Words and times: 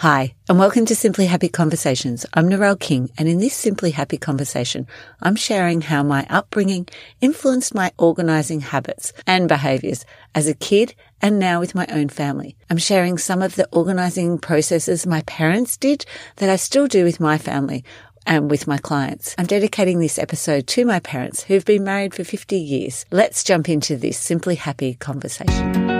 Hi, 0.00 0.34
and 0.48 0.58
welcome 0.58 0.86
to 0.86 0.96
Simply 0.96 1.26
Happy 1.26 1.50
Conversations. 1.50 2.24
I'm 2.32 2.48
Narelle 2.48 2.80
King, 2.80 3.10
and 3.18 3.28
in 3.28 3.38
this 3.38 3.52
Simply 3.52 3.90
Happy 3.90 4.16
conversation, 4.16 4.86
I'm 5.20 5.36
sharing 5.36 5.82
how 5.82 6.02
my 6.02 6.26
upbringing 6.30 6.88
influenced 7.20 7.74
my 7.74 7.92
organizing 7.98 8.60
habits 8.60 9.12
and 9.26 9.46
behaviors 9.46 10.06
as 10.34 10.48
a 10.48 10.54
kid 10.54 10.94
and 11.20 11.38
now 11.38 11.60
with 11.60 11.74
my 11.74 11.86
own 11.90 12.08
family. 12.08 12.56
I'm 12.70 12.78
sharing 12.78 13.18
some 13.18 13.42
of 13.42 13.56
the 13.56 13.68
organizing 13.72 14.38
processes 14.38 15.06
my 15.06 15.20
parents 15.26 15.76
did 15.76 16.06
that 16.36 16.48
I 16.48 16.56
still 16.56 16.86
do 16.86 17.04
with 17.04 17.20
my 17.20 17.36
family 17.36 17.84
and 18.24 18.50
with 18.50 18.66
my 18.66 18.78
clients. 18.78 19.34
I'm 19.36 19.44
dedicating 19.44 19.98
this 19.98 20.18
episode 20.18 20.66
to 20.68 20.86
my 20.86 21.00
parents 21.00 21.42
who've 21.42 21.66
been 21.66 21.84
married 21.84 22.14
for 22.14 22.24
50 22.24 22.56
years. 22.56 23.04
Let's 23.10 23.44
jump 23.44 23.68
into 23.68 23.98
this 23.98 24.18
Simply 24.18 24.54
Happy 24.54 24.94
conversation. 24.94 25.99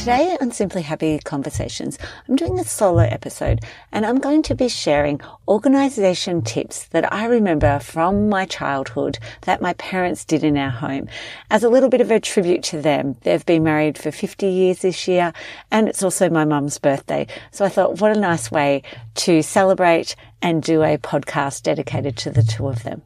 Today 0.00 0.34
on 0.40 0.50
Simply 0.50 0.80
Happy 0.80 1.18
Conversations, 1.18 1.98
I'm 2.26 2.34
doing 2.34 2.58
a 2.58 2.64
solo 2.64 3.02
episode 3.02 3.60
and 3.92 4.06
I'm 4.06 4.18
going 4.18 4.42
to 4.44 4.54
be 4.54 4.66
sharing 4.70 5.20
organization 5.46 6.40
tips 6.40 6.86
that 6.86 7.12
I 7.12 7.26
remember 7.26 7.78
from 7.80 8.30
my 8.30 8.46
childhood 8.46 9.18
that 9.42 9.60
my 9.60 9.74
parents 9.74 10.24
did 10.24 10.42
in 10.42 10.56
our 10.56 10.70
home 10.70 11.10
as 11.50 11.64
a 11.64 11.68
little 11.68 11.90
bit 11.90 12.00
of 12.00 12.10
a 12.10 12.18
tribute 12.18 12.62
to 12.64 12.80
them. 12.80 13.14
They've 13.24 13.44
been 13.44 13.62
married 13.62 13.98
for 13.98 14.10
50 14.10 14.46
years 14.46 14.78
this 14.78 15.06
year 15.06 15.34
and 15.70 15.86
it's 15.86 16.02
also 16.02 16.30
my 16.30 16.46
mum's 16.46 16.78
birthday. 16.78 17.26
So 17.50 17.66
I 17.66 17.68
thought 17.68 18.00
what 18.00 18.16
a 18.16 18.18
nice 18.18 18.50
way 18.50 18.82
to 19.16 19.42
celebrate 19.42 20.16
and 20.40 20.62
do 20.62 20.82
a 20.82 20.96
podcast 20.96 21.64
dedicated 21.64 22.16
to 22.16 22.30
the 22.30 22.42
two 22.42 22.68
of 22.68 22.84
them. 22.84 23.02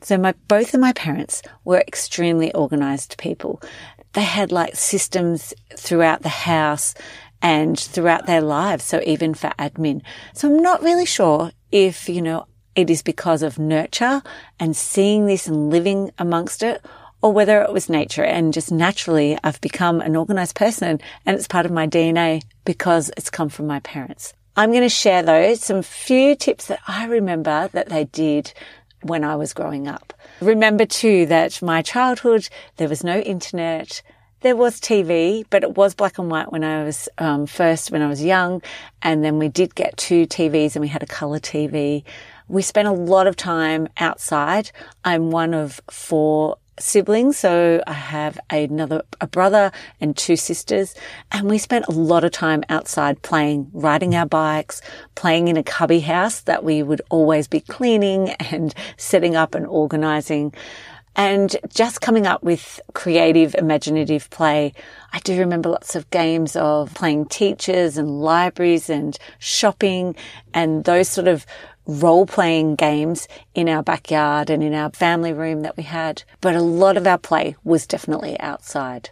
So 0.00 0.16
my, 0.16 0.32
both 0.48 0.72
of 0.72 0.80
my 0.80 0.92
parents 0.92 1.42
were 1.64 1.84
extremely 1.86 2.52
organized 2.54 3.18
people 3.18 3.60
they 4.18 4.24
had 4.24 4.50
like 4.50 4.74
systems 4.74 5.54
throughout 5.76 6.22
the 6.22 6.28
house 6.28 6.92
and 7.40 7.78
throughout 7.78 8.26
their 8.26 8.40
lives. 8.40 8.82
So 8.82 9.00
even 9.06 9.32
for 9.32 9.50
admin. 9.60 10.02
So 10.34 10.48
I'm 10.48 10.60
not 10.60 10.82
really 10.82 11.06
sure 11.06 11.52
if, 11.70 12.08
you 12.08 12.20
know, 12.20 12.46
it 12.74 12.90
is 12.90 13.00
because 13.00 13.44
of 13.44 13.60
nurture 13.60 14.22
and 14.58 14.76
seeing 14.76 15.26
this 15.26 15.46
and 15.46 15.70
living 15.70 16.10
amongst 16.18 16.64
it 16.64 16.84
or 17.22 17.32
whether 17.32 17.62
it 17.62 17.72
was 17.72 17.88
nature 17.88 18.24
and 18.24 18.52
just 18.52 18.72
naturally 18.72 19.38
I've 19.44 19.60
become 19.60 20.00
an 20.00 20.16
organized 20.16 20.56
person 20.56 21.00
and 21.24 21.36
it's 21.36 21.46
part 21.46 21.64
of 21.64 21.70
my 21.70 21.86
DNA 21.86 22.42
because 22.64 23.12
it's 23.16 23.30
come 23.30 23.48
from 23.48 23.68
my 23.68 23.78
parents. 23.78 24.34
I'm 24.56 24.72
going 24.72 24.82
to 24.82 24.88
share 24.88 25.22
though 25.22 25.54
some 25.54 25.82
few 25.82 26.34
tips 26.34 26.66
that 26.66 26.80
I 26.88 27.06
remember 27.06 27.70
that 27.72 27.88
they 27.88 28.06
did 28.06 28.52
when 29.02 29.24
I 29.24 29.36
was 29.36 29.52
growing 29.52 29.88
up. 29.88 30.12
Remember 30.40 30.86
too 30.86 31.26
that 31.26 31.60
my 31.62 31.82
childhood, 31.82 32.48
there 32.76 32.88
was 32.88 33.04
no 33.04 33.20
internet. 33.20 34.02
There 34.40 34.56
was 34.56 34.80
TV, 34.80 35.44
but 35.50 35.64
it 35.64 35.76
was 35.76 35.94
black 35.94 36.18
and 36.18 36.30
white 36.30 36.52
when 36.52 36.62
I 36.62 36.84
was 36.84 37.08
um, 37.18 37.46
first, 37.46 37.90
when 37.90 38.02
I 38.02 38.08
was 38.08 38.22
young. 38.22 38.62
And 39.02 39.24
then 39.24 39.38
we 39.38 39.48
did 39.48 39.74
get 39.74 39.96
two 39.96 40.26
TVs 40.26 40.76
and 40.76 40.80
we 40.80 40.88
had 40.88 41.02
a 41.02 41.06
color 41.06 41.40
TV. 41.40 42.04
We 42.46 42.62
spent 42.62 42.88
a 42.88 42.92
lot 42.92 43.26
of 43.26 43.36
time 43.36 43.88
outside. 43.98 44.70
I'm 45.04 45.30
one 45.30 45.54
of 45.54 45.80
four 45.90 46.56
siblings. 46.80 47.38
So 47.38 47.82
I 47.86 47.92
have 47.92 48.38
another, 48.50 49.02
a 49.20 49.26
brother 49.26 49.72
and 50.00 50.16
two 50.16 50.36
sisters. 50.36 50.94
And 51.32 51.48
we 51.48 51.58
spent 51.58 51.86
a 51.86 51.92
lot 51.92 52.24
of 52.24 52.32
time 52.32 52.64
outside 52.68 53.22
playing, 53.22 53.70
riding 53.72 54.14
our 54.14 54.26
bikes, 54.26 54.80
playing 55.14 55.48
in 55.48 55.56
a 55.56 55.62
cubby 55.62 56.00
house 56.00 56.40
that 56.42 56.64
we 56.64 56.82
would 56.82 57.02
always 57.10 57.48
be 57.48 57.60
cleaning 57.60 58.30
and 58.30 58.74
setting 58.96 59.36
up 59.36 59.54
and 59.54 59.66
organizing 59.66 60.52
and 61.18 61.56
just 61.68 62.00
coming 62.00 62.28
up 62.28 62.44
with 62.44 62.80
creative, 62.94 63.56
imaginative 63.56 64.30
play. 64.30 64.72
I 65.12 65.18
do 65.18 65.36
remember 65.40 65.68
lots 65.68 65.96
of 65.96 66.08
games 66.10 66.54
of 66.54 66.94
playing 66.94 67.26
teachers 67.26 67.98
and 67.98 68.20
libraries 68.20 68.88
and 68.88 69.18
shopping 69.40 70.14
and 70.54 70.84
those 70.84 71.08
sort 71.08 71.26
of 71.26 71.44
role 71.88 72.26
playing 72.26 72.76
games 72.76 73.26
in 73.54 73.68
our 73.68 73.82
backyard 73.82 74.50
and 74.50 74.62
in 74.62 74.74
our 74.74 74.90
family 74.90 75.32
room 75.32 75.62
that 75.62 75.76
we 75.76 75.82
had. 75.82 76.22
But 76.40 76.54
a 76.54 76.62
lot 76.62 76.96
of 76.96 77.06
our 77.06 77.18
play 77.18 77.56
was 77.64 77.86
definitely 77.86 78.38
outside. 78.38 79.10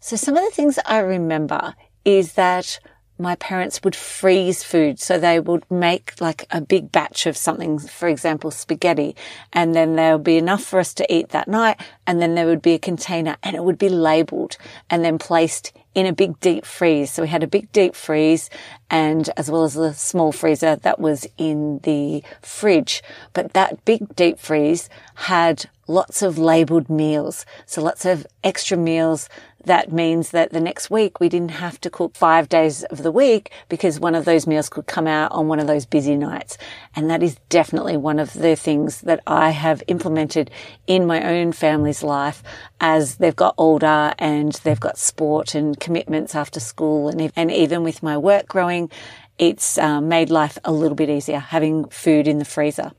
So 0.00 0.16
some 0.16 0.36
of 0.36 0.44
the 0.44 0.50
things 0.50 0.78
I 0.84 0.98
remember 0.98 1.74
is 2.04 2.34
that 2.34 2.80
my 3.20 3.36
parents 3.36 3.82
would 3.84 3.94
freeze 3.94 4.64
food. 4.64 4.98
So 4.98 5.18
they 5.18 5.38
would 5.38 5.70
make 5.70 6.20
like 6.20 6.46
a 6.50 6.60
big 6.60 6.90
batch 6.90 7.26
of 7.26 7.36
something, 7.36 7.78
for 7.78 8.08
example, 8.08 8.50
spaghetti, 8.50 9.14
and 9.52 9.74
then 9.74 9.94
there 9.94 10.16
would 10.16 10.24
be 10.24 10.38
enough 10.38 10.64
for 10.64 10.80
us 10.80 10.94
to 10.94 11.14
eat 11.14 11.28
that 11.28 11.46
night. 11.46 11.78
And 12.06 12.20
then 12.20 12.34
there 12.34 12.46
would 12.46 12.62
be 12.62 12.74
a 12.74 12.78
container 12.78 13.36
and 13.42 13.54
it 13.54 13.62
would 13.62 13.78
be 13.78 13.90
labeled 13.90 14.56
and 14.88 15.04
then 15.04 15.18
placed 15.18 15.72
in 15.94 16.06
a 16.06 16.12
big 16.12 16.38
deep 16.40 16.64
freeze. 16.64 17.10
So 17.10 17.22
we 17.22 17.28
had 17.28 17.42
a 17.42 17.48
big 17.48 17.70
deep 17.72 17.94
freeze 17.94 18.48
and 18.88 19.28
as 19.36 19.50
well 19.50 19.64
as 19.64 19.76
a 19.76 19.92
small 19.92 20.32
freezer 20.32 20.76
that 20.76 21.00
was 21.00 21.26
in 21.36 21.80
the 21.82 22.22
fridge. 22.42 23.02
But 23.32 23.52
that 23.54 23.84
big 23.84 24.14
deep 24.14 24.38
freeze 24.38 24.88
had 25.14 25.68
lots 25.88 26.22
of 26.22 26.38
labeled 26.38 26.88
meals. 26.88 27.44
So 27.66 27.82
lots 27.82 28.04
of 28.04 28.26
extra 28.44 28.76
meals 28.76 29.28
that 29.64 29.92
means 29.92 30.30
that 30.30 30.52
the 30.52 30.60
next 30.60 30.90
week 30.90 31.20
we 31.20 31.28
didn't 31.28 31.50
have 31.50 31.80
to 31.82 31.90
cook 31.90 32.14
five 32.14 32.48
days 32.48 32.82
of 32.84 33.02
the 33.02 33.12
week 33.12 33.50
because 33.68 34.00
one 34.00 34.14
of 34.14 34.24
those 34.24 34.46
meals 34.46 34.68
could 34.68 34.86
come 34.86 35.06
out 35.06 35.32
on 35.32 35.48
one 35.48 35.60
of 35.60 35.66
those 35.66 35.84
busy 35.84 36.16
nights. 36.16 36.56
And 36.96 37.10
that 37.10 37.22
is 37.22 37.36
definitely 37.48 37.96
one 37.96 38.18
of 38.18 38.32
the 38.32 38.56
things 38.56 39.02
that 39.02 39.20
I 39.26 39.50
have 39.50 39.82
implemented 39.86 40.50
in 40.86 41.06
my 41.06 41.22
own 41.22 41.52
family's 41.52 42.02
life 42.02 42.42
as 42.80 43.16
they've 43.16 43.36
got 43.36 43.54
older 43.58 44.14
and 44.18 44.52
they've 44.64 44.80
got 44.80 44.98
sport 44.98 45.54
and 45.54 45.78
commitments 45.78 46.34
after 46.34 46.60
school. 46.60 47.08
And, 47.08 47.30
and 47.36 47.50
even 47.50 47.82
with 47.82 48.02
my 48.02 48.16
work 48.16 48.48
growing, 48.48 48.90
it's 49.38 49.78
um, 49.78 50.08
made 50.08 50.30
life 50.30 50.58
a 50.64 50.72
little 50.72 50.94
bit 50.94 51.08
easier 51.08 51.38
having 51.38 51.86
food 51.88 52.28
in 52.28 52.38
the 52.38 52.44
freezer. 52.44 52.92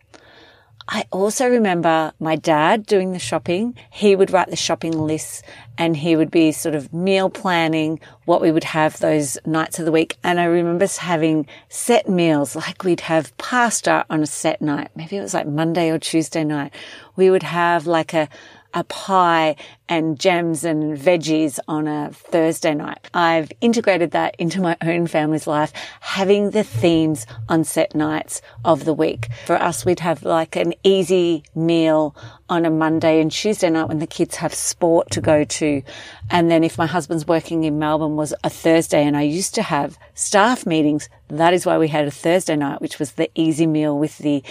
I 0.94 1.06
also 1.10 1.48
remember 1.48 2.12
my 2.20 2.36
dad 2.36 2.86
doing 2.86 3.14
the 3.14 3.20
shopping. 3.20 3.78
He 3.90 4.14
would 4.14 4.30
write 4.30 4.50
the 4.50 4.58
shopping 4.58 4.92
lists 4.92 5.42
and 5.78 5.96
he 5.96 6.18
would 6.18 6.30
be 6.30 6.52
sort 6.52 6.76
of 6.76 6.92
meal 6.92 7.30
planning 7.30 8.02
what 8.26 8.42
we 8.42 8.52
would 8.52 8.66
have 8.66 9.00
those 9.00 9.38
nights 9.46 9.80
of 9.80 9.86
the 9.86 9.92
week. 9.94 10.18
And 10.22 10.38
I 10.38 10.44
remember 10.44 10.86
having 10.86 11.48
set 11.70 12.10
meals, 12.10 12.58
like 12.58 12.84
we'd 12.84 13.00
have 13.02 13.36
pasta 13.38 14.06
on 14.10 14.22
a 14.22 14.26
set 14.26 14.62
night. 14.62 14.90
Maybe 14.94 15.16
it 15.16 15.22
was 15.22 15.34
like 15.34 15.48
Monday 15.48 15.92
or 15.92 15.98
Tuesday 15.98 16.44
night. 16.44 16.74
We 17.16 17.30
would 17.30 17.44
have 17.44 17.88
like 17.88 18.14
a, 18.14 18.28
a 18.74 18.84
pie 18.86 19.56
and 19.90 20.18
jams 20.18 20.64
and 20.64 20.98
veggies 20.98 21.60
on 21.68 21.88
a 21.88 22.12
Thursday 22.14 22.74
night. 22.74 23.10
I've 23.14 23.52
integrated 23.60 24.12
that 24.12 24.36
into 24.40 24.62
my 24.62 24.78
own 24.82 25.08
family's 25.08 25.48
life, 25.48 25.74
having 26.00 26.52
the 26.52 26.64
themes 26.64 27.26
on 27.50 27.64
set 27.66 27.94
nights 27.94 28.42
of 28.64 28.86
the 28.86 28.94
week. 28.94 29.28
For 29.46 29.56
us, 29.62 29.84
we'd 29.84 30.00
have 30.00 30.24
like 30.24 30.56
an 30.56 30.74
easy 30.84 31.44
meal 31.54 32.16
on 32.50 32.66
a 32.66 32.70
Monday 32.70 33.22
and 33.22 33.32
Tuesday 33.32 33.70
night 33.70 33.90
when 33.90 34.00
the 34.00 34.08
kids 34.08 34.36
have 34.38 34.54
sport 34.54 35.12
to 35.12 35.22
go 35.22 35.44
to. 35.44 35.82
And 36.30 36.50
then 36.50 36.64
if 36.64 36.78
my 36.78 36.86
husband's 36.86 37.28
working 37.28 37.66
in 37.66 37.80
Melbourne 37.80 38.16
was 38.16 38.34
a 38.44 38.50
Thursday 38.50 39.06
and 39.06 39.18
I 39.18 39.24
used 39.24 39.56
to 39.56 39.62
have 39.62 39.98
staff 40.14 40.66
meetings, 40.66 41.10
that 41.28 41.54
is 41.54 41.66
why 41.66 41.78
we 41.78 41.90
had 41.90 42.08
a 42.08 42.12
Thursday 42.12 42.56
night, 42.56 42.82
which 42.82 43.00
was 43.00 43.14
the 43.14 43.30
easy 43.36 43.68
meal 43.68 43.98
with 43.98 44.18
the 44.20 44.44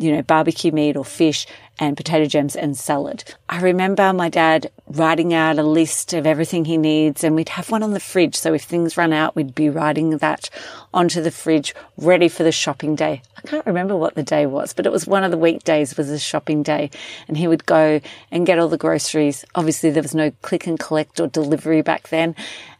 you 0.00 0.10
know, 0.16 0.22
barbecue 0.22 0.72
meat 0.72 0.96
or 0.96 1.04
fish 1.04 1.46
and 1.80 1.96
potato 1.96 2.26
gems 2.26 2.54
and 2.54 2.76
salad. 2.76 3.24
I 3.48 3.60
remember 3.60 4.12
my 4.12 4.28
dad 4.28 4.70
writing 4.86 5.32
out 5.32 5.58
a 5.58 5.62
list 5.62 6.12
of 6.12 6.26
everything 6.26 6.66
he 6.66 6.76
needs 6.76 7.24
and 7.24 7.34
we'd 7.34 7.48
have 7.48 7.70
one 7.70 7.82
on 7.82 7.92
the 7.92 8.00
fridge. 8.00 8.36
So 8.36 8.52
if 8.52 8.62
things 8.62 8.98
run 8.98 9.14
out, 9.14 9.34
we'd 9.34 9.54
be 9.54 9.70
writing 9.70 10.18
that 10.18 10.50
onto 10.92 11.22
the 11.22 11.30
fridge 11.30 11.74
ready 11.96 12.28
for 12.28 12.42
the 12.42 12.52
shopping 12.52 12.94
day. 12.94 13.22
I 13.38 13.48
can't 13.48 13.66
remember 13.66 13.96
what 13.96 14.14
the 14.14 14.22
day 14.22 14.44
was, 14.44 14.74
but 14.74 14.84
it 14.84 14.92
was 14.92 15.06
one 15.06 15.24
of 15.24 15.30
the 15.30 15.38
weekdays 15.38 15.96
was 15.96 16.10
a 16.10 16.18
shopping 16.18 16.62
day 16.62 16.90
and 17.26 17.38
he 17.38 17.48
would 17.48 17.64
go 17.64 18.00
and 18.30 18.46
get 18.46 18.58
all 18.58 18.68
the 18.68 18.76
groceries. 18.76 19.44
Obviously 19.54 19.90
there 19.90 20.02
was 20.02 20.14
no 20.14 20.30
click 20.42 20.66
and 20.66 20.78
collect 20.78 21.18
or 21.18 21.28
delivery 21.28 21.80
back 21.80 22.08
then 22.08 22.36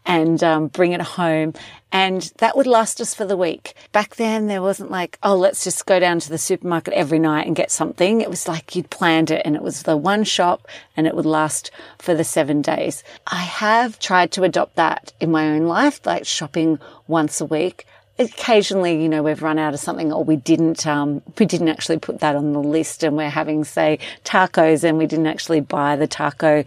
and 0.06 0.43
um, 0.43 0.69
bring 0.69 0.93
it 0.93 1.00
home. 1.00 1.55
And 1.93 2.23
that 2.38 2.56
would 2.56 2.67
last 2.67 3.00
us 3.00 3.14
for 3.14 3.25
the 3.25 3.37
week. 3.37 3.75
Back 3.93 4.17
then, 4.17 4.47
there 4.47 4.62
wasn't 4.62 4.91
like, 4.91 5.19
oh, 5.23 5.37
let's 5.37 5.64
just 5.64 5.87
go 5.87 5.99
down 5.99 6.20
to 6.20 6.31
the 6.31 6.38
supermarket 6.38 6.94
every 6.94 7.19
night 7.19 7.47
and 7.47 7.56
get 7.56 7.70
something. 7.70 8.20
It 8.20 8.31
was 8.31 8.47
like 8.47 8.76
you'd 8.76 8.91
planned 8.91 9.31
it 9.31 9.43
and 9.44 9.56
it 9.56 9.62
was 9.62 9.82
the 9.82 9.97
one 9.97 10.25
shop 10.25 10.69
and 10.97 11.06
it 11.06 11.17
would 11.17 11.26
last 11.26 11.70
for 11.99 12.14
the 12.14 12.25
seven 12.25 12.62
days. 12.62 13.02
I 13.26 13.43
have 13.43 13.99
tried 13.99 14.31
to 14.32 14.44
adopt 14.44 14.76
that 14.76 15.12
in 15.20 15.31
my 15.31 15.49
own 15.50 15.64
life, 15.64 16.00
like 16.06 16.26
shopping 16.26 16.79
once 17.08 17.41
a 17.41 17.47
week 17.47 17.87
occasionally, 18.20 19.02
you 19.02 19.08
know, 19.08 19.23
we've 19.23 19.43
run 19.43 19.58
out 19.58 19.73
of 19.73 19.81
something 19.81 20.12
or 20.12 20.23
we 20.23 20.37
didn't, 20.37 20.87
um, 20.87 21.23
we 21.38 21.47
didn't 21.47 21.69
actually 21.69 21.99
put 21.99 22.20
that 22.20 22.37
on 22.37 22.52
the 22.52 22.61
list 22.61 23.02
and 23.02 23.17
we're 23.17 23.31
having, 23.31 23.64
say, 23.64 23.99
tacos 24.25 24.85
and 24.85 24.99
we 24.99 25.06
didn't 25.06 25.26
actually 25.26 25.61
buy 25.61 25.97
the 25.97 26.06
taco 26.06 26.62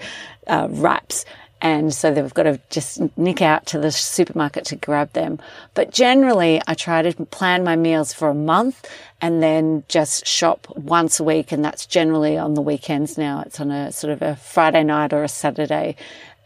uh, 0.48 0.68
wraps. 0.72 1.26
And 1.64 1.94
so 1.94 2.14
they've 2.14 2.34
got 2.34 2.44
to 2.44 2.60
just 2.70 3.00
nick 3.18 3.42
out 3.42 3.66
to 3.68 3.80
the 3.80 3.90
supermarket 3.90 4.66
to 4.66 4.76
grab 4.76 5.14
them. 5.14 5.40
But 5.74 5.92
generally, 5.92 6.62
I 6.68 6.74
try 6.74 7.02
to 7.02 7.26
plan 7.28 7.64
my 7.64 7.78
meals 7.78 8.12
for 8.12 8.28
a 8.28 8.34
month 8.34 8.86
and 9.22 9.42
then 9.42 9.86
just 9.88 10.28
shop 10.28 10.68
once 10.76 11.22
a 11.22 11.24
week. 11.24 11.54
And 11.54 11.64
that's 11.64 11.86
generally 11.86 12.38
on 12.38 12.56
the 12.56 12.62
weekends 12.62 13.18
now. 13.18 13.42
It's 13.46 13.62
on 13.62 13.72
a 13.72 13.94
sort 13.94 14.12
of 14.12 14.22
a 14.22 14.36
Friday 14.36 14.84
night 14.84 15.14
or 15.14 15.24
a 15.24 15.30
Saturday 15.30 15.96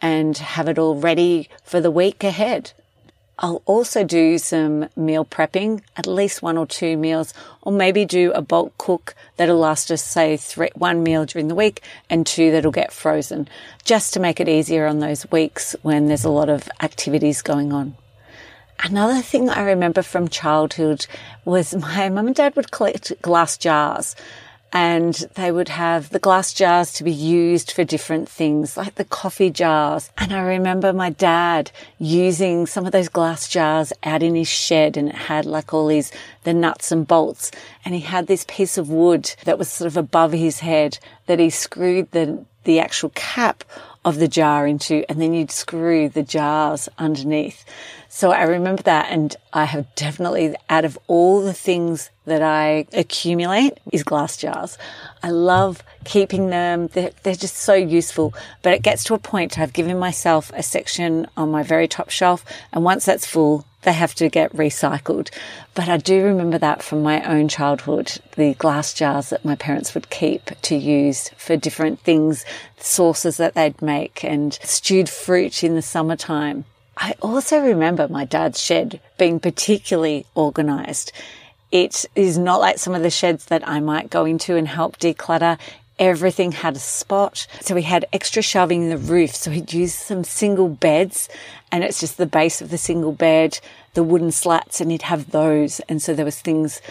and 0.03 0.37
have 0.37 0.69
it 0.69 0.77
all 0.77 0.95
ready 0.95 1.49
for 1.63 1.81
the 1.81 1.89
week 1.89 2.23
ahead. 2.23 2.71
I'll 3.39 3.61
also 3.65 4.03
do 4.03 4.39
some 4.39 4.89
meal 4.95 5.23
prepping, 5.23 5.81
at 5.95 6.07
least 6.07 6.41
one 6.41 6.57
or 6.57 6.65
two 6.65 6.97
meals, 6.97 7.35
or 7.61 7.71
maybe 7.71 8.03
do 8.03 8.31
a 8.31 8.41
bulk 8.41 8.75
cook 8.79 9.13
that'll 9.35 9.59
last 9.59 9.91
us, 9.91 10.01
say, 10.01 10.37
three, 10.37 10.71
one 10.73 11.03
meal 11.03 11.25
during 11.25 11.47
the 11.47 11.53
week 11.53 11.83
and 12.09 12.25
two 12.25 12.51
that'll 12.51 12.71
get 12.71 12.91
frozen, 12.91 13.47
just 13.83 14.13
to 14.13 14.19
make 14.19 14.39
it 14.39 14.49
easier 14.49 14.87
on 14.87 14.99
those 14.99 15.29
weeks 15.29 15.75
when 15.83 16.07
there's 16.07 16.25
a 16.25 16.31
lot 16.31 16.49
of 16.49 16.67
activities 16.81 17.43
going 17.43 17.71
on. 17.71 17.95
Another 18.79 19.21
thing 19.21 19.49
I 19.49 19.61
remember 19.61 20.01
from 20.01 20.27
childhood 20.27 21.05
was 21.45 21.75
my 21.79 22.09
mum 22.09 22.27
and 22.27 22.35
dad 22.35 22.55
would 22.55 22.71
collect 22.71 23.21
glass 23.21 23.55
jars 23.55 24.15
and 24.73 25.13
they 25.35 25.51
would 25.51 25.69
have 25.69 26.09
the 26.09 26.19
glass 26.19 26.53
jars 26.53 26.91
to 26.93 27.03
be 27.03 27.11
used 27.11 27.71
for 27.71 27.83
different 27.83 28.27
things, 28.27 28.75
like 28.75 28.95
the 28.95 29.05
coffee 29.05 29.49
jars. 29.49 30.11
And 30.17 30.33
I 30.33 30.41
remember 30.41 30.91
my 30.91 31.09
dad 31.09 31.71
using 31.99 32.65
some 32.65 32.85
of 32.85 32.91
those 32.91 33.09
glass 33.09 33.47
jars 33.47 33.93
out 34.03 34.23
in 34.23 34.35
his 34.35 34.47
shed 34.47 34.97
and 34.97 35.09
it 35.09 35.15
had 35.15 35.45
like 35.45 35.73
all 35.73 35.87
these, 35.87 36.11
the 36.43 36.53
nuts 36.53 36.91
and 36.91 37.07
bolts. 37.07 37.51
And 37.85 37.95
he 37.95 38.01
had 38.01 38.27
this 38.27 38.45
piece 38.47 38.77
of 38.77 38.89
wood 38.89 39.33
that 39.45 39.57
was 39.57 39.69
sort 39.69 39.87
of 39.87 39.97
above 39.97 40.33
his 40.33 40.59
head 40.59 40.99
that 41.27 41.39
he 41.39 41.49
screwed 41.49 42.11
the, 42.11 42.43
the 42.65 42.79
actual 42.79 43.09
cap 43.15 43.63
of 44.07 44.19
the 44.19 44.27
jar 44.27 44.65
into, 44.65 45.03
and 45.09 45.21
then 45.21 45.33
you'd 45.33 45.51
screw 45.51 46.07
the 46.07 46.23
jars 46.23 46.87
underneath. 46.97 47.65
So 48.17 48.31
I 48.31 48.45
remember 48.45 48.81
that 48.81 49.11
and 49.11 49.35
I 49.53 49.65
have 49.65 49.93
definitely, 49.93 50.55
out 50.71 50.85
of 50.85 50.97
all 51.05 51.43
the 51.43 51.53
things 51.53 52.09
that 52.25 52.41
I 52.41 52.87
accumulate 52.91 53.77
is 53.91 54.01
glass 54.01 54.37
jars. 54.37 54.79
I 55.21 55.29
love 55.29 55.83
keeping 56.03 56.49
them. 56.49 56.87
They're, 56.87 57.11
they're 57.21 57.35
just 57.35 57.57
so 57.57 57.75
useful, 57.75 58.33
but 58.63 58.73
it 58.73 58.81
gets 58.81 59.03
to 59.03 59.13
a 59.13 59.19
point 59.19 59.59
I've 59.59 59.71
given 59.71 59.99
myself 59.99 60.51
a 60.55 60.63
section 60.63 61.27
on 61.37 61.51
my 61.51 61.61
very 61.61 61.87
top 61.87 62.09
shelf. 62.09 62.43
And 62.73 62.83
once 62.83 63.05
that's 63.05 63.27
full, 63.27 63.65
they 63.83 63.93
have 63.93 64.15
to 64.15 64.29
get 64.29 64.51
recycled. 64.51 65.29
But 65.75 65.87
I 65.87 65.97
do 65.97 66.23
remember 66.23 66.57
that 66.57 66.81
from 66.81 67.03
my 67.03 67.21
own 67.23 67.47
childhood, 67.49 68.19
the 68.35 68.55
glass 68.55 68.95
jars 68.95 69.29
that 69.29 69.45
my 69.45 69.53
parents 69.53 69.93
would 69.93 70.09
keep 70.09 70.59
to 70.63 70.75
use 70.75 71.29
for 71.37 71.55
different 71.55 71.99
things, 71.99 72.45
sauces 72.79 73.37
that 73.37 73.53
they'd 73.53 73.79
make 73.79 74.23
and 74.23 74.55
stewed 74.63 75.07
fruit 75.07 75.63
in 75.63 75.75
the 75.75 75.83
summertime. 75.83 76.65
I 76.99 77.13
also 77.21 77.59
remember 77.59 78.07
my 78.07 78.25
dad's 78.25 78.59
shed 78.59 78.99
being 79.19 79.39
particularly 79.39 80.25
organized. 80.33 81.11
It 81.71 82.05
is 82.15 82.37
not 82.37 82.59
like 82.59 82.79
some 82.79 82.95
of 82.95 83.03
the 83.03 83.11
sheds 83.11 83.45
that 83.45 83.67
I 83.67 83.79
might 83.79 84.09
go 84.09 84.25
into 84.25 84.55
and 84.55 84.67
help 84.67 84.97
declutter. 84.97 85.59
Everything 85.99 86.51
had 86.53 86.75
a 86.75 86.79
spot. 86.79 87.45
So 87.61 87.75
we 87.75 87.83
had 87.83 88.05
extra 88.13 88.41
shelving 88.41 88.83
in 88.83 88.89
the 88.89 88.97
roof. 88.97 89.35
So 89.35 89.51
he'd 89.51 89.73
use 89.73 89.93
some 89.93 90.23
single 90.23 90.69
beds 90.69 91.29
and 91.71 91.83
it's 91.83 91.99
just 91.99 92.17
the 92.17 92.25
base 92.25 92.61
of 92.61 92.71
the 92.71 92.77
single 92.77 93.11
bed, 93.11 93.59
the 93.93 94.03
wooden 94.03 94.31
slats, 94.31 94.81
and 94.81 94.89
he'd 94.89 95.03
have 95.03 95.31
those. 95.31 95.79
And 95.81 96.01
so 96.01 96.13
there 96.13 96.25
was 96.25 96.39
things 96.39 96.81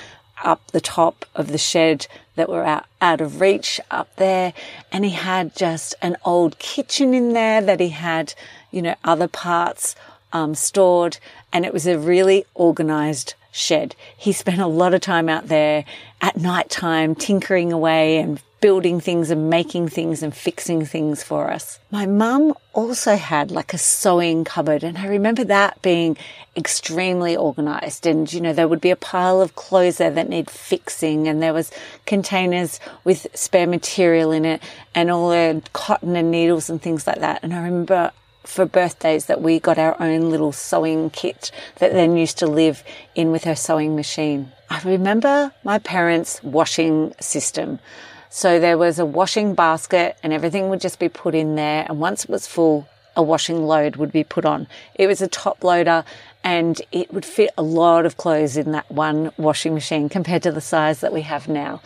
up 0.45 0.71
the 0.71 0.81
top 0.81 1.25
of 1.35 1.51
the 1.51 1.59
shed 1.59 2.07
that 2.37 2.49
were 2.49 2.65
out, 2.65 2.85
out 3.01 3.21
of 3.21 3.41
reach 3.41 3.81
up 3.91 4.15
there. 4.17 4.53
And 4.93 5.05
he 5.05 5.13
had 5.13 5.57
just 5.57 5.95
an 6.03 6.17
old 6.25 6.59
kitchen 6.59 7.15
in 7.15 7.33
there 7.33 7.61
that 7.61 7.81
he 7.81 7.89
had 7.89 8.35
you 8.77 8.83
know, 8.83 8.95
other 9.05 9.27
parts 9.27 9.97
um, 10.33 10.55
stored, 10.55 11.19
and 11.53 11.65
it 11.65 11.73
was 11.73 11.87
a 11.87 11.99
really 11.99 12.45
organized 12.55 13.35
shed. 13.51 13.97
He 14.17 14.33
spent 14.33 14.61
a 14.61 14.67
lot 14.67 14.93
of 14.93 15.01
time 15.01 15.31
out 15.31 15.49
there 15.49 15.87
at 16.21 16.37
night 16.37 16.69
time 16.69 17.15
tinkering 17.15 17.73
away 17.73 18.19
and 18.19 18.41
building 18.61 19.01
things 19.01 19.31
and 19.31 19.51
making 19.51 19.89
things 19.89 20.23
and 20.23 20.35
fixing 20.35 20.85
things 20.85 21.23
for 21.23 21.51
us. 21.51 21.79
My 21.91 22.07
mum 22.07 22.55
also 22.73 23.17
had 23.17 23.51
like 23.51 23.75
a 23.75 23.79
sewing 23.79 24.45
cupboard 24.45 24.83
and 24.83 24.97
I 24.99 25.07
remember 25.07 25.45
that 25.45 25.81
being 25.83 26.17
extremely 26.57 27.37
organized 27.37 28.07
and 28.07 28.31
you 28.33 28.41
know 28.41 28.53
there 28.53 28.67
would 28.67 28.81
be 28.81 28.91
a 28.91 28.97
pile 28.97 29.43
of 29.43 29.57
clothes 29.57 29.99
there 29.99 30.11
that 30.11 30.31
need 30.31 30.51
fixing 30.51 31.29
and 31.29 31.43
there 31.43 31.53
was 31.53 31.71
containers 32.07 32.81
with 33.05 33.27
spare 33.35 33.67
material 33.67 34.33
in 34.33 34.45
it 34.45 34.63
and 34.95 35.11
all 35.11 35.29
the 35.29 35.63
cotton 35.75 36.17
and 36.17 36.31
needles 36.31 36.71
and 36.71 36.81
things 36.81 37.07
like 37.07 37.21
that 37.21 37.41
and 37.43 37.53
I 37.53 37.63
remember 37.63 38.11
for 38.47 38.65
birthdays 38.65 39.27
that 39.27 39.43
we 39.43 39.59
got 39.59 39.79
our 39.79 40.01
own 40.01 40.31
little 40.31 40.53
sewing 40.53 41.11
kit 41.11 41.51
that 41.77 41.93
then 41.93 42.17
used 42.17 42.39
to 42.39 42.47
live 42.47 42.83
in 43.15 43.31
with 43.33 43.45
her 43.45 43.57
sewing 43.57 43.97
machine. 43.97 44.53
I 44.71 44.81
remember 44.83 45.53
my 45.65 45.79
parents' 45.79 46.43
washing 46.43 47.15
system. 47.21 47.79
So 48.31 48.59
there 48.61 48.77
was 48.77 48.99
a 48.99 49.07
washing 49.07 49.55
basket 49.55 50.17
and 50.23 50.33
everything 50.33 50.69
would 50.69 50.81
just 50.81 50.99
be 50.99 51.09
put 51.09 51.35
in 51.35 51.55
there. 51.55 51.87
And 51.89 51.99
once 51.99 52.25
it 52.25 52.31
was 52.31 52.47
full, 52.47 52.89
a 53.17 53.23
washing 53.23 53.67
load 53.67 53.97
would 53.97 54.13
be 54.13 54.25
put 54.25 54.45
on. 54.45 54.67
It 54.95 55.07
was 55.07 55.23
a 55.23 55.29
top 55.29 55.65
loader 55.65 56.05
and 56.45 56.81
it 56.93 57.13
would 57.13 57.25
fit 57.25 57.51
a 57.57 57.63
lot 57.63 58.07
of 58.07 58.17
clothes 58.19 58.57
in 58.57 58.73
that 58.73 58.89
one 58.91 59.33
washing 59.37 59.75
machine 59.75 60.09
compared 60.09 60.43
to 60.45 60.53
the 60.53 60.61
size 60.61 61.01
that 61.01 61.13
we 61.13 61.23
have 61.23 61.49
now. 61.49 61.81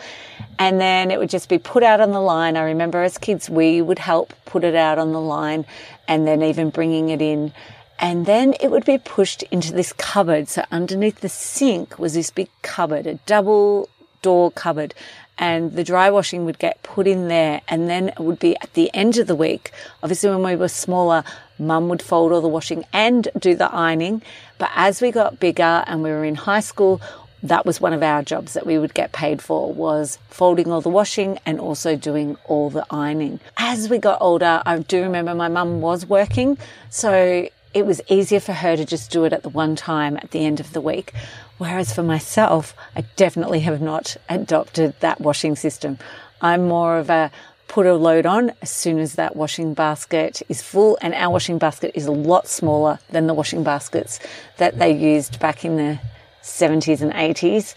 And 0.58 0.80
then 0.80 1.10
it 1.10 1.18
would 1.18 1.30
just 1.30 1.48
be 1.48 1.58
put 1.58 1.82
out 1.82 2.00
on 2.00 2.10
the 2.10 2.20
line. 2.20 2.56
I 2.56 2.64
remember 2.64 3.02
as 3.02 3.16
kids, 3.16 3.48
we 3.48 3.80
would 3.80 3.98
help 3.98 4.34
put 4.44 4.64
it 4.64 4.74
out 4.74 4.98
on 4.98 5.12
the 5.12 5.20
line 5.20 5.64
and 6.10 6.26
then 6.26 6.42
even 6.42 6.70
bringing 6.70 7.08
it 7.08 7.22
in. 7.22 7.52
And 8.00 8.26
then 8.26 8.54
it 8.60 8.70
would 8.70 8.84
be 8.84 8.98
pushed 8.98 9.44
into 9.44 9.72
this 9.72 9.92
cupboard. 9.92 10.48
So 10.48 10.64
underneath 10.72 11.20
the 11.20 11.28
sink 11.28 11.98
was 12.00 12.14
this 12.14 12.30
big 12.30 12.48
cupboard, 12.62 13.06
a 13.06 13.14
double 13.26 13.88
door 14.20 14.50
cupboard 14.50 14.92
and 15.38 15.72
the 15.72 15.84
dry 15.84 16.10
washing 16.10 16.44
would 16.44 16.58
get 16.58 16.82
put 16.82 17.06
in 17.06 17.28
there 17.28 17.62
and 17.68 17.88
then 17.88 18.08
it 18.08 18.20
would 18.20 18.38
be 18.38 18.56
at 18.56 18.74
the 18.74 18.90
end 18.92 19.16
of 19.16 19.26
the 19.26 19.34
week. 19.34 19.72
Obviously 20.02 20.28
when 20.28 20.42
we 20.42 20.56
were 20.56 20.68
smaller, 20.68 21.24
mum 21.58 21.88
would 21.88 22.02
fold 22.02 22.32
all 22.32 22.42
the 22.42 22.48
washing 22.48 22.84
and 22.92 23.28
do 23.38 23.54
the 23.54 23.72
ironing. 23.72 24.20
But 24.58 24.70
as 24.74 25.00
we 25.00 25.10
got 25.12 25.40
bigger 25.40 25.84
and 25.86 26.02
we 26.02 26.10
were 26.10 26.24
in 26.24 26.34
high 26.34 26.60
school, 26.60 27.00
that 27.42 27.64
was 27.64 27.80
one 27.80 27.92
of 27.92 28.02
our 28.02 28.22
jobs 28.22 28.52
that 28.54 28.66
we 28.66 28.78
would 28.78 28.94
get 28.94 29.12
paid 29.12 29.40
for 29.40 29.72
was 29.72 30.18
folding 30.28 30.70
all 30.70 30.80
the 30.80 30.88
washing 30.88 31.38
and 31.46 31.58
also 31.58 31.96
doing 31.96 32.36
all 32.44 32.70
the 32.70 32.84
ironing. 32.90 33.40
As 33.56 33.88
we 33.88 33.98
got 33.98 34.20
older, 34.20 34.62
I 34.66 34.78
do 34.78 35.02
remember 35.02 35.34
my 35.34 35.48
mum 35.48 35.80
was 35.80 36.06
working, 36.06 36.58
so 36.90 37.48
it 37.72 37.86
was 37.86 38.00
easier 38.08 38.40
for 38.40 38.52
her 38.52 38.76
to 38.76 38.84
just 38.84 39.10
do 39.10 39.24
it 39.24 39.32
at 39.32 39.42
the 39.42 39.48
one 39.48 39.76
time 39.76 40.16
at 40.16 40.32
the 40.32 40.44
end 40.44 40.60
of 40.60 40.72
the 40.72 40.80
week. 40.80 41.12
Whereas 41.58 41.94
for 41.94 42.02
myself, 42.02 42.74
I 42.96 43.02
definitely 43.16 43.60
have 43.60 43.80
not 43.80 44.16
adopted 44.28 44.94
that 45.00 45.20
washing 45.20 45.56
system. 45.56 45.98
I'm 46.40 46.66
more 46.66 46.98
of 46.98 47.10
a 47.10 47.30
put 47.68 47.86
a 47.86 47.94
load 47.94 48.26
on 48.26 48.50
as 48.62 48.70
soon 48.70 48.98
as 48.98 49.14
that 49.14 49.36
washing 49.36 49.74
basket 49.74 50.42
is 50.48 50.60
full. 50.60 50.98
And 51.00 51.14
our 51.14 51.30
washing 51.30 51.58
basket 51.58 51.92
is 51.94 52.06
a 52.06 52.12
lot 52.12 52.48
smaller 52.48 52.98
than 53.10 53.28
the 53.28 53.34
washing 53.34 53.62
baskets 53.62 54.18
that 54.56 54.80
they 54.80 54.90
used 54.90 55.38
back 55.38 55.64
in 55.64 55.76
the 55.76 56.00
70s 56.42 57.00
and 57.00 57.12
80s. 57.12 57.74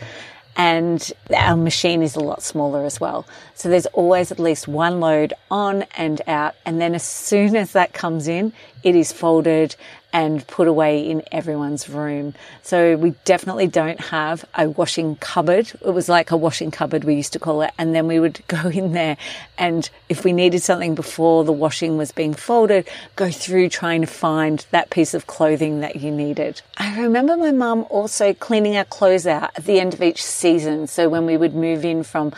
And 0.55 1.11
our 1.35 1.57
machine 1.57 2.03
is 2.03 2.15
a 2.15 2.19
lot 2.19 2.43
smaller 2.43 2.85
as 2.85 2.99
well. 2.99 3.25
So 3.55 3.69
there's 3.69 3.87
always 3.87 4.31
at 4.31 4.37
least 4.39 4.67
one 4.67 4.99
load 4.99 5.33
on 5.49 5.83
and 5.97 6.21
out. 6.27 6.53
And 6.63 6.79
then 6.79 6.93
as 6.93 7.03
soon 7.03 7.55
as 7.55 7.71
that 7.71 7.93
comes 7.93 8.27
in, 8.27 8.53
it 8.83 8.95
is 8.95 9.11
folded 9.11 9.75
and 10.13 10.45
put 10.45 10.67
away 10.67 11.09
in 11.09 11.23
everyone's 11.31 11.89
room. 11.89 12.35
So 12.61 12.95
we 12.95 13.15
definitely 13.25 13.65
don't 13.65 13.99
have 13.99 14.45
a 14.55 14.69
washing 14.69 15.15
cupboard. 15.15 15.71
It 15.83 15.91
was 15.91 16.07
like 16.07 16.29
a 16.29 16.37
washing 16.37 16.69
cupboard, 16.69 17.03
we 17.03 17.15
used 17.15 17.33
to 17.33 17.39
call 17.39 17.63
it. 17.63 17.71
And 17.79 17.95
then 17.95 18.07
we 18.07 18.19
would 18.19 18.41
go 18.47 18.69
in 18.69 18.93
there 18.93 19.17
and 19.57 19.89
if 20.09 20.23
we 20.23 20.31
needed 20.31 20.61
something 20.61 20.93
before 20.93 21.43
the 21.43 21.51
washing 21.51 21.97
was 21.97 22.11
being 22.11 22.35
folded, 22.35 22.87
go 23.15 23.31
through 23.31 23.69
trying 23.69 24.01
to 24.01 24.07
find 24.07 24.65
that 24.69 24.91
piece 24.91 25.15
of 25.15 25.25
clothing 25.25 25.79
that 25.81 25.95
you 25.97 26.11
needed. 26.11 26.61
I 26.77 27.01
remember 27.01 27.35
my 27.35 27.51
mum 27.51 27.85
also 27.89 28.33
cleaning 28.33 28.77
our 28.77 28.85
clothes 28.85 29.25
out 29.25 29.51
at 29.55 29.65
the 29.65 29.79
end 29.79 29.95
of 29.95 30.01
each 30.01 30.23
season. 30.23 30.87
So 30.87 31.09
when 31.09 31.25
we 31.25 31.37
would 31.37 31.55
move 31.55 31.83
in 31.83 32.03
from 32.03 32.33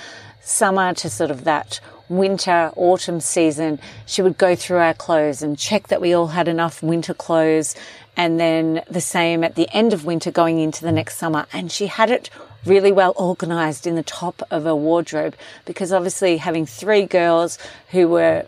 summer 0.45 0.93
to 0.93 1.09
sort 1.09 1.31
of 1.31 1.43
that 1.43 1.79
winter, 2.07 2.71
autumn 2.75 3.19
season, 3.19 3.79
she 4.05 4.21
would 4.21 4.37
go 4.37 4.55
through 4.55 4.77
our 4.77 4.93
clothes 4.93 5.41
and 5.41 5.57
check 5.57 5.87
that 5.87 6.01
we 6.01 6.13
all 6.13 6.27
had 6.27 6.47
enough 6.47 6.83
winter 6.83 7.13
clothes. 7.13 7.75
And 8.15 8.39
then 8.39 8.81
the 8.89 9.01
same 9.01 9.43
at 9.43 9.55
the 9.55 9.67
end 9.73 9.91
of 9.91 10.05
winter 10.05 10.31
going 10.31 10.59
into 10.59 10.85
the 10.85 10.91
next 10.91 11.17
summer. 11.17 11.47
And 11.51 11.71
she 11.71 11.87
had 11.87 12.09
it 12.09 12.29
really 12.65 12.91
well 12.91 13.13
organized 13.15 13.85
in 13.85 13.95
the 13.95 14.03
top 14.03 14.41
of 14.49 14.63
her 14.63 14.75
wardrobe 14.75 15.35
because 15.65 15.91
obviously 15.91 16.37
having 16.37 16.65
three 16.65 17.05
girls 17.05 17.59
who 17.89 18.07
were 18.07 18.45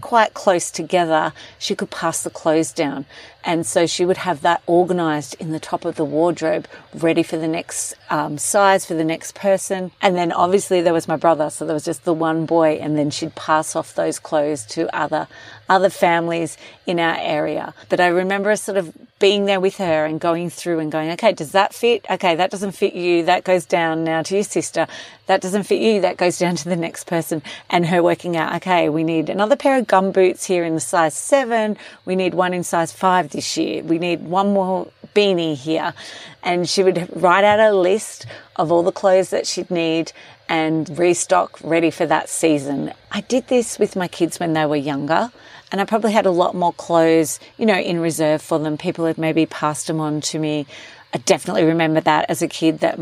quite 0.00 0.34
close 0.34 0.70
together, 0.70 1.32
she 1.58 1.74
could 1.74 1.90
pass 1.90 2.22
the 2.22 2.30
clothes 2.30 2.72
down. 2.72 3.06
And 3.46 3.64
so 3.64 3.86
she 3.86 4.04
would 4.04 4.16
have 4.18 4.42
that 4.42 4.60
organized 4.66 5.36
in 5.38 5.52
the 5.52 5.60
top 5.60 5.84
of 5.84 5.94
the 5.94 6.04
wardrobe, 6.04 6.66
ready 6.92 7.22
for 7.22 7.36
the 7.36 7.46
next 7.46 7.94
um, 8.10 8.38
size 8.38 8.84
for 8.84 8.94
the 8.94 9.04
next 9.04 9.36
person. 9.36 9.92
And 10.02 10.16
then 10.16 10.32
obviously 10.32 10.82
there 10.82 10.92
was 10.92 11.06
my 11.06 11.16
brother, 11.16 11.48
so 11.48 11.64
there 11.64 11.72
was 11.72 11.84
just 11.84 12.04
the 12.04 12.12
one 12.12 12.44
boy, 12.44 12.72
and 12.82 12.98
then 12.98 13.10
she'd 13.10 13.36
pass 13.36 13.76
off 13.76 13.94
those 13.94 14.18
clothes 14.18 14.66
to 14.66 14.94
other 14.94 15.28
other 15.68 15.90
families 15.90 16.56
in 16.86 17.00
our 17.00 17.16
area. 17.18 17.74
But 17.88 18.00
I 18.00 18.06
remember 18.08 18.54
sort 18.56 18.78
of 18.78 18.92
being 19.18 19.46
there 19.46 19.60
with 19.60 19.78
her 19.78 20.04
and 20.04 20.20
going 20.20 20.50
through 20.50 20.78
and 20.78 20.92
going, 20.92 21.10
okay, 21.12 21.32
does 21.32 21.52
that 21.52 21.74
fit? 21.74 22.04
Okay, 22.08 22.36
that 22.36 22.50
doesn't 22.50 22.72
fit 22.72 22.94
you. 22.94 23.24
That 23.24 23.44
goes 23.44 23.64
down 23.64 24.04
now 24.04 24.22
to 24.22 24.34
your 24.34 24.44
sister. 24.44 24.86
That 25.26 25.40
doesn't 25.40 25.64
fit 25.64 25.80
you. 25.80 26.02
That 26.02 26.18
goes 26.18 26.38
down 26.38 26.56
to 26.56 26.68
the 26.68 26.76
next 26.76 27.04
person. 27.04 27.42
And 27.70 27.86
her 27.86 28.02
working 28.02 28.36
out, 28.36 28.54
okay, 28.56 28.88
we 28.88 29.02
need 29.04 29.28
another 29.28 29.56
pair 29.56 29.78
of 29.78 29.86
gum 29.86 30.12
boots 30.12 30.44
here 30.44 30.64
in 30.64 30.74
the 30.74 30.80
size 30.80 31.14
seven. 31.14 31.76
We 32.04 32.14
need 32.14 32.34
one 32.34 32.54
in 32.54 32.62
size 32.62 32.92
five 32.92 33.30
this 33.36 33.56
year. 33.56 33.84
We 33.84 33.98
need 33.98 34.22
one 34.22 34.52
more 34.52 34.88
beanie 35.14 35.54
here. 35.54 35.94
And 36.42 36.68
she 36.68 36.82
would 36.82 37.08
write 37.14 37.44
out 37.44 37.60
a 37.60 37.72
list 37.72 38.26
of 38.56 38.72
all 38.72 38.82
the 38.82 38.92
clothes 38.92 39.30
that 39.30 39.46
she'd 39.46 39.70
need 39.70 40.12
and 40.48 40.98
restock 40.98 41.58
ready 41.62 41.90
for 41.90 42.06
that 42.06 42.28
season. 42.28 42.92
I 43.12 43.20
did 43.20 43.48
this 43.48 43.78
with 43.78 43.94
my 43.94 44.08
kids 44.08 44.40
when 44.40 44.52
they 44.52 44.66
were 44.66 44.76
younger 44.76 45.30
and 45.70 45.80
I 45.80 45.84
probably 45.84 46.12
had 46.12 46.26
a 46.26 46.30
lot 46.30 46.54
more 46.54 46.72
clothes, 46.72 47.40
you 47.58 47.66
know, 47.66 47.78
in 47.78 48.00
reserve 48.00 48.40
for 48.40 48.58
them. 48.58 48.78
People 48.78 49.06
had 49.06 49.18
maybe 49.18 49.46
passed 49.46 49.88
them 49.88 50.00
on 50.00 50.20
to 50.22 50.38
me. 50.38 50.66
I 51.12 51.18
definitely 51.18 51.64
remember 51.64 52.00
that 52.00 52.30
as 52.30 52.42
a 52.42 52.48
kid 52.48 52.80
that 52.80 52.98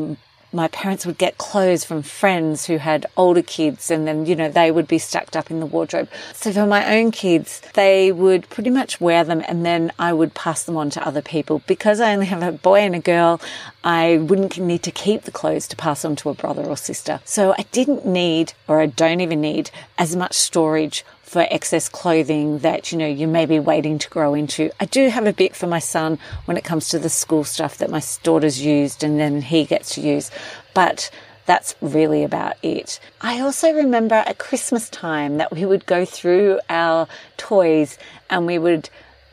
my 0.55 0.69
parents 0.69 1.05
would 1.05 1.19
get 1.19 1.37
clothes 1.37 1.85
from 1.85 2.03
friends 2.03 2.67
who 2.67 2.79
had 2.79 3.07
older 3.17 3.43
kids 3.43 3.91
and 3.91 4.07
then, 4.07 4.25
you 4.25 4.37
know, 4.37 4.49
they 4.49 4.71
would 4.71 4.87
be 4.87 4.99
stacked 4.99 5.37
up 5.37 5.51
in 5.51 5.61
the 5.61 5.67
wardrobe. 5.67 6.09
So 6.33 6.53
for 6.53 6.67
my 6.67 6.97
own 6.97 7.11
kids, 7.11 7.61
they 7.75 8.13
would 8.13 8.49
pretty 8.49 8.71
much 8.71 9.01
wear 9.01 9.25
them 9.25 9.43
and 9.49 9.67
then 9.67 9.93
I 9.99 10.13
would 10.13 10.35
pass 10.35 10.63
them 10.63 10.77
on 10.77 10.91
to 10.91 11.07
other 11.07 11.23
people. 11.23 11.63
Because 11.67 12.01
I 12.01 12.13
only 12.13 12.27
have 12.27 12.43
a 12.43 12.53
boy 12.53 12.81
and 12.81 12.95
a 12.95 13.01
girl, 13.01 13.41
I 13.83 14.19
wouldn't 14.19 14.59
need 14.59 14.83
to 14.85 14.91
keep 14.91 15.23
the 15.23 15.31
clothes 15.31 15.67
to 15.69 15.77
pass 15.77 16.05
on 16.05 16.17
to 16.17 16.31
a 16.31 16.35
brother 16.35 16.65
or 16.65 16.77
sister. 16.77 17.21
So 17.25 17.53
I 17.59 17.67
didn't 17.73 18.07
need, 18.07 18.55
or 18.69 18.81
I 18.81 18.87
don't 18.87 19.21
even 19.21 19.41
need, 19.41 19.71
as 19.99 20.15
much 20.15 20.35
storage 20.35 21.05
for 21.35 21.49
excess 21.51 21.89
clothing 21.89 22.61
that, 22.61 22.93
you 22.93 22.97
know, 22.97 23.09
you 23.09 23.27
may 23.27 23.45
be 23.45 23.59
waiting 23.59 23.99
to 23.99 24.09
grow 24.09 24.35
into. 24.35 24.71
I 24.79 24.85
do 24.85 25.09
have 25.09 25.27
a 25.27 25.33
bit 25.33 25.57
for 25.57 25.67
my 25.67 25.81
son 25.81 26.21
when 26.45 26.57
it 26.57 26.63
comes 26.63 26.91
to 26.91 26.99
the 27.01 27.09
school 27.09 27.43
stuff 27.43 27.79
that 27.79 27.91
my 27.91 28.01
daughter's 28.23 28.65
used 28.65 29.03
and 29.03 29.19
then 29.19 29.43
he 29.43 29.65
gets 29.65 29.97
to 29.97 30.01
use. 30.01 30.31
But 30.75 31.11
that's 31.45 31.75
really 31.81 32.23
about 32.23 32.55
it. 32.63 33.01
I 33.21 33.41
also 33.41 33.73
remember 33.73 34.15
at 34.15 34.39
Christmas 34.39 34.89
time 34.89 35.39
that 35.39 35.51
we 35.51 35.65
would 35.65 35.87
go 35.87 36.05
through 36.05 36.61
our 36.71 37.09
toys 37.37 37.99
and 38.31 38.47
we 38.47 38.57
would 38.57 38.89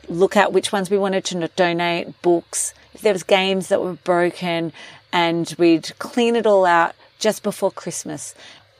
look 0.08 0.36
at 0.36 0.52
which 0.52 0.72
ones 0.72 0.90
we 0.90 0.98
wanted 0.98 1.24
to 1.26 1.46
donate, 1.54 2.20
books, 2.20 2.74
if 2.94 3.02
there 3.02 3.12
was 3.12 3.22
games 3.22 3.68
that 3.68 3.80
were 3.80 3.92
broken, 3.92 4.72
and 5.12 5.54
we'd 5.56 5.96
clean 6.00 6.34
it 6.34 6.48
all 6.48 6.64
out 6.64 6.96
just 7.20 7.44
before 7.44 7.70
Christmas. 7.70 8.34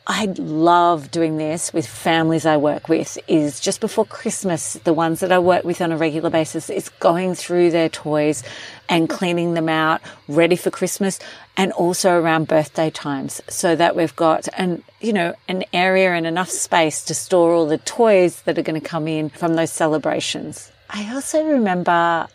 I 0.06 0.26
love 0.36 1.12
doing 1.12 1.36
this 1.36 1.72
with 1.72 1.86
families 1.86 2.44
I 2.44 2.56
work 2.56 2.88
with 2.88 3.18
is 3.28 3.60
just 3.60 3.80
before 3.80 4.04
Christmas, 4.04 4.74
the 4.84 4.92
ones 4.92 5.20
that 5.20 5.30
I 5.30 5.38
work 5.38 5.64
with 5.64 5.80
on 5.80 5.92
a 5.92 5.96
regular 5.96 6.28
basis 6.28 6.70
is 6.70 6.88
going 6.88 7.36
through 7.36 7.70
their 7.70 7.88
toys 7.88 8.42
and 8.88 9.08
cleaning 9.08 9.54
them 9.54 9.68
out 9.68 10.00
ready 10.26 10.56
for 10.56 10.70
Christmas 10.70 11.20
and 11.56 11.70
also 11.72 12.18
around 12.18 12.48
birthday 12.48 12.90
times 12.90 13.40
so 13.48 13.76
that 13.76 13.94
we've 13.94 14.16
got 14.16 14.48
an, 14.58 14.82
you 15.00 15.12
know, 15.12 15.34
an 15.46 15.62
area 15.72 16.12
and 16.12 16.26
enough 16.26 16.50
space 16.50 17.04
to 17.04 17.14
store 17.14 17.52
all 17.52 17.66
the 17.66 17.78
toys 17.78 18.42
that 18.42 18.58
are 18.58 18.62
going 18.62 18.80
to 18.80 18.86
come 18.86 19.06
in 19.06 19.28
from 19.28 19.54
those 19.54 19.70
celebrations. 19.70 20.72
I 20.90 21.14
also 21.14 21.44
remember 21.44 22.26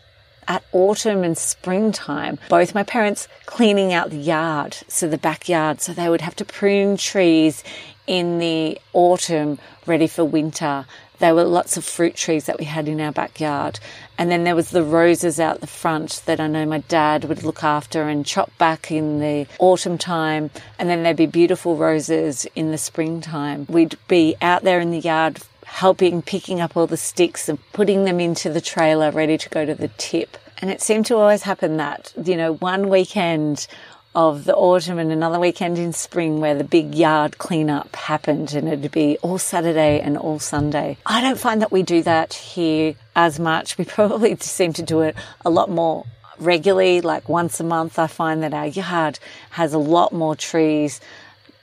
at 0.48 0.63
autumn 0.72 1.24
and 1.24 1.38
springtime, 1.38 2.39
both 2.50 2.75
my 2.75 2.84
parents 2.84 3.27
cleaning 3.46 3.94
out 3.94 4.10
the 4.10 4.18
yard, 4.18 4.77
so 4.88 5.08
the 5.08 5.18
backyard, 5.18 5.82
so 5.82 5.94
they 5.94 6.10
would 6.10 6.22
have 6.22 6.36
to 6.38 6.46
prune 6.46 6.98
trees 6.98 7.63
in 8.08 8.39
the 8.39 8.80
autumn 8.94 9.60
ready 9.86 10.08
for 10.08 10.24
winter. 10.24 10.86
There 11.20 11.34
were 11.34 11.44
lots 11.44 11.77
of 11.77 11.84
fruit 11.84 12.16
trees 12.16 12.46
that 12.46 12.60
we 12.60 12.66
had 12.66 12.88
in 12.88 13.01
our 13.01 13.12
backyard. 13.12 13.80
And 14.20 14.30
then 14.30 14.44
there 14.44 14.56
was 14.56 14.70
the 14.70 14.84
roses 14.84 15.39
out 15.39 15.62
the 15.62 15.68
front 15.68 16.22
that 16.27 16.39
I 16.39 16.48
know 16.48 16.66
my 16.66 16.80
dad 16.80 17.25
would 17.25 17.44
look 17.44 17.63
after 17.63 18.04
and 18.04 18.25
chop 18.25 18.56
back 18.60 18.92
in 18.92 19.20
the 19.20 19.48
autumn 19.58 19.98
time. 19.98 20.51
And 20.77 20.89
then 20.89 21.01
there'd 21.01 21.18
be 21.18 21.25
beautiful 21.25 21.75
roses 21.75 22.46
in 22.56 22.72
the 22.72 22.77
springtime. 22.77 23.66
We'd 23.68 23.98
be 24.08 24.36
out 24.42 24.63
there 24.63 24.80
in 24.80 24.92
the 24.92 25.00
yard 25.00 25.39
helping 25.67 26.21
picking 26.21 26.62
up 26.62 26.75
all 26.77 26.88
the 26.88 26.97
sticks 26.97 27.50
and 27.50 27.59
putting 27.74 28.05
them 28.05 28.19
into 28.19 28.50
the 28.50 28.62
trailer 28.62 29.12
ready 29.12 29.38
to 29.38 29.50
go 29.50 29.65
to 29.65 29.75
the 29.75 29.89
tip. 29.97 30.38
And 30.59 30.71
it 30.71 30.81
seemed 30.81 31.05
to 31.07 31.17
always 31.17 31.43
happen 31.43 31.77
that, 31.77 32.13
you 32.24 32.36
know, 32.36 32.53
one 32.53 32.89
weekend 32.89 33.67
of 34.15 34.45
the 34.45 34.55
autumn 34.55 34.97
and 34.97 35.12
another 35.12 35.39
weekend 35.39 35.77
in 35.77 35.93
spring 35.93 36.39
where 36.39 36.55
the 36.55 36.63
big 36.63 36.95
yard 36.95 37.38
cleanup 37.38 37.95
happened 37.95 38.53
and 38.53 38.67
it'd 38.67 38.91
be 38.91 39.17
all 39.21 39.38
Saturday 39.38 40.00
and 40.00 40.17
all 40.17 40.39
Sunday. 40.39 40.97
I 41.05 41.21
don't 41.21 41.38
find 41.38 41.62
that 41.62 41.71
we 41.71 41.83
do 41.83 42.01
that 42.03 42.33
here 42.33 42.95
as 43.15 43.38
much. 43.38 43.77
We 43.77 43.86
probably 44.00 44.36
seem 44.38 44.74
to 44.74 44.81
do 44.81 45.01
it 45.01 45.15
a 45.45 45.50
lot 45.50 45.69
more 45.69 46.05
regularly, 46.39 47.01
like 47.01 47.27
once 47.27 47.59
a 47.59 47.63
month. 47.63 48.00
I 48.00 48.07
find 48.07 48.41
that 48.41 48.53
our 48.53 48.67
yard 48.67 49.19
has 49.51 49.74
a 49.74 49.77
lot 49.77 50.13
more 50.13 50.36
trees 50.36 51.01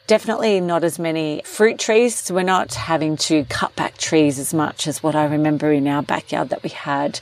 Definitely 0.06 0.60
not 0.60 0.84
as 0.84 0.98
many 0.98 1.40
fruit 1.46 1.78
trees. 1.78 2.30
We're 2.30 2.42
not 2.42 2.74
having 2.74 3.16
to 3.28 3.44
cut 3.44 3.74
back 3.74 3.96
trees 3.96 4.38
as 4.38 4.52
much 4.52 4.86
as 4.86 5.02
what 5.02 5.14
I 5.14 5.24
remember 5.24 5.72
in 5.72 5.88
our 5.88 6.02
backyard 6.02 6.50
that 6.50 6.62
we 6.62 6.68
had 6.68 7.20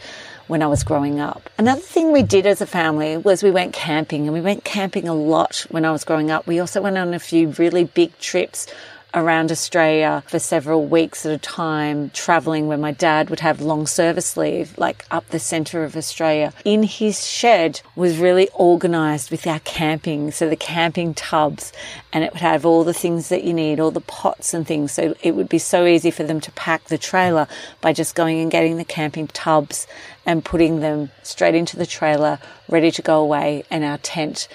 when 0.48 0.62
I 0.62 0.66
was 0.66 0.82
growing 0.82 1.20
up. 1.20 1.48
Another 1.58 1.80
thing 1.80 2.10
we 2.10 2.24
did 2.24 2.44
as 2.44 2.60
a 2.60 2.66
family 2.66 3.16
was 3.16 3.44
we 3.44 3.52
went 3.52 3.72
camping 3.72 4.24
and 4.24 4.32
we 4.32 4.40
went 4.40 4.64
camping 4.64 5.06
a 5.06 5.14
lot 5.14 5.64
when 5.70 5.84
I 5.84 5.92
was 5.92 6.02
growing 6.02 6.32
up. 6.32 6.44
We 6.48 6.58
also 6.58 6.82
went 6.82 6.98
on 6.98 7.14
a 7.14 7.20
few 7.20 7.50
really 7.50 7.84
big 7.84 8.18
trips 8.18 8.66
around 9.14 9.52
Australia 9.52 10.22
for 10.26 10.38
several 10.38 10.86
weeks 10.86 11.26
at 11.26 11.32
a 11.32 11.38
time, 11.38 12.10
traveling 12.10 12.66
where 12.66 12.78
my 12.78 12.92
dad 12.92 13.28
would 13.30 13.40
have 13.40 13.60
long 13.60 13.86
service 13.86 14.36
leave, 14.36 14.76
like 14.78 15.04
up 15.10 15.28
the 15.28 15.38
centre 15.38 15.84
of 15.84 15.96
Australia. 15.96 16.52
In 16.64 16.82
his 16.82 17.26
shed 17.26 17.80
was 17.94 18.18
really 18.18 18.48
organised 18.54 19.30
with 19.30 19.46
our 19.46 19.60
camping, 19.60 20.30
so 20.30 20.48
the 20.48 20.56
camping 20.56 21.14
tubs, 21.14 21.72
and 22.12 22.24
it 22.24 22.32
would 22.32 22.40
have 22.40 22.64
all 22.64 22.84
the 22.84 22.94
things 22.94 23.28
that 23.28 23.44
you 23.44 23.52
need, 23.52 23.80
all 23.80 23.90
the 23.90 24.00
pots 24.00 24.54
and 24.54 24.66
things. 24.66 24.92
So 24.92 25.14
it 25.22 25.34
would 25.34 25.48
be 25.48 25.58
so 25.58 25.84
easy 25.86 26.10
for 26.10 26.22
them 26.22 26.40
to 26.40 26.52
pack 26.52 26.84
the 26.84 26.98
trailer 26.98 27.46
by 27.80 27.92
just 27.92 28.14
going 28.14 28.40
and 28.40 28.50
getting 28.50 28.76
the 28.76 28.84
camping 28.84 29.28
tubs 29.28 29.86
and 30.24 30.44
putting 30.44 30.80
them 30.80 31.10
straight 31.22 31.54
into 31.54 31.76
the 31.76 31.86
trailer, 31.86 32.38
ready 32.68 32.90
to 32.90 33.02
go 33.02 33.20
away, 33.20 33.64
and 33.70 33.84
our 33.84 33.98
tent. 33.98 34.48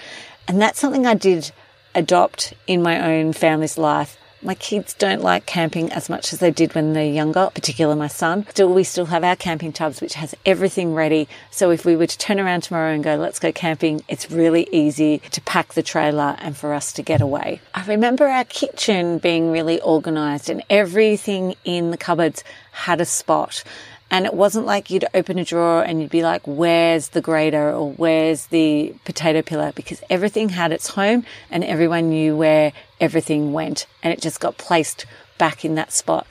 And 0.48 0.62
that's 0.62 0.80
something 0.80 1.06
I 1.06 1.14
did 1.14 1.52
adopt 1.94 2.54
in 2.68 2.82
my 2.82 3.14
own 3.14 3.34
family's 3.34 3.78
life 3.78 4.18
my 4.41 4.56
kids 4.56 4.94
don't 4.94 5.22
like 5.22 5.46
camping 5.46 5.91
as 5.91 6.10
much 6.10 6.32
as 6.34 6.39
they 6.39 6.51
did 6.51 6.75
when 6.75 6.94
they're 6.94 7.06
younger, 7.06 7.50
particularly 7.53 7.98
my 7.98 8.08
son. 8.08 8.46
Still, 8.50 8.74
we 8.74 8.84
still 8.84 9.06
have 9.06 9.24
our 9.24 9.36
camping 9.36 9.74
tubs, 9.74 10.01
which 10.01 10.13
has 10.15 10.36
everything 10.46 10.94
ready. 10.94 11.27
So 11.51 11.72
if 11.72 11.86
we 11.86 11.96
were 11.96 12.08
to 12.08 12.17
turn 12.17 12.39
around 12.39 12.62
tomorrow 12.62 12.94
and 12.94 13.03
go, 13.03 13.15
let's 13.15 13.39
go 13.39 13.51
camping, 13.51 14.01
it's 14.08 14.29
really 14.29 14.67
easy 14.72 15.20
to 15.32 15.41
pack 15.41 15.74
the 15.74 15.84
trailer 15.84 16.36
and 16.39 16.56
for 16.56 16.74
us 16.74 16.94
to 16.94 17.01
get 17.01 17.22
away. 17.22 17.62
I 17.74 17.86
remember 17.86 18.27
our 18.27 18.46
kitchen 18.46 19.17
being 19.17 19.51
really 19.51 19.82
organized 19.82 20.50
and 20.50 20.63
everything 20.70 21.56
in 21.63 21.91
the 21.91 21.98
cupboards 21.98 22.44
had 22.72 23.01
a 23.01 23.06
spot. 23.06 23.63
And 24.10 24.25
it 24.25 24.34
wasn't 24.34 24.65
like 24.65 24.89
you'd 24.89 25.06
open 25.13 25.38
a 25.38 25.44
drawer 25.44 25.84
and 25.84 26.01
you'd 26.01 26.12
be 26.12 26.24
like, 26.24 26.41
where's 26.46 27.10
the 27.10 27.20
grater 27.20 27.72
or 27.72 27.91
where's 27.91 28.46
the 28.48 28.96
potato 29.03 29.41
peeler? 29.41 29.74
Because 29.74 30.01
everything 30.10 30.50
had 30.50 30.72
its 30.72 30.88
home 30.88 31.25
and 31.51 31.63
everyone 31.63 32.10
knew 32.10 32.38
where 32.38 32.72
everything 33.00 33.54
went 33.54 33.86
and 34.04 34.13
it 34.13 34.22
just 34.22 34.39
got 34.39 34.58
placed 34.58 35.06
back 35.38 35.63
in 35.63 35.75
that 35.75 35.92
spot. 35.92 36.27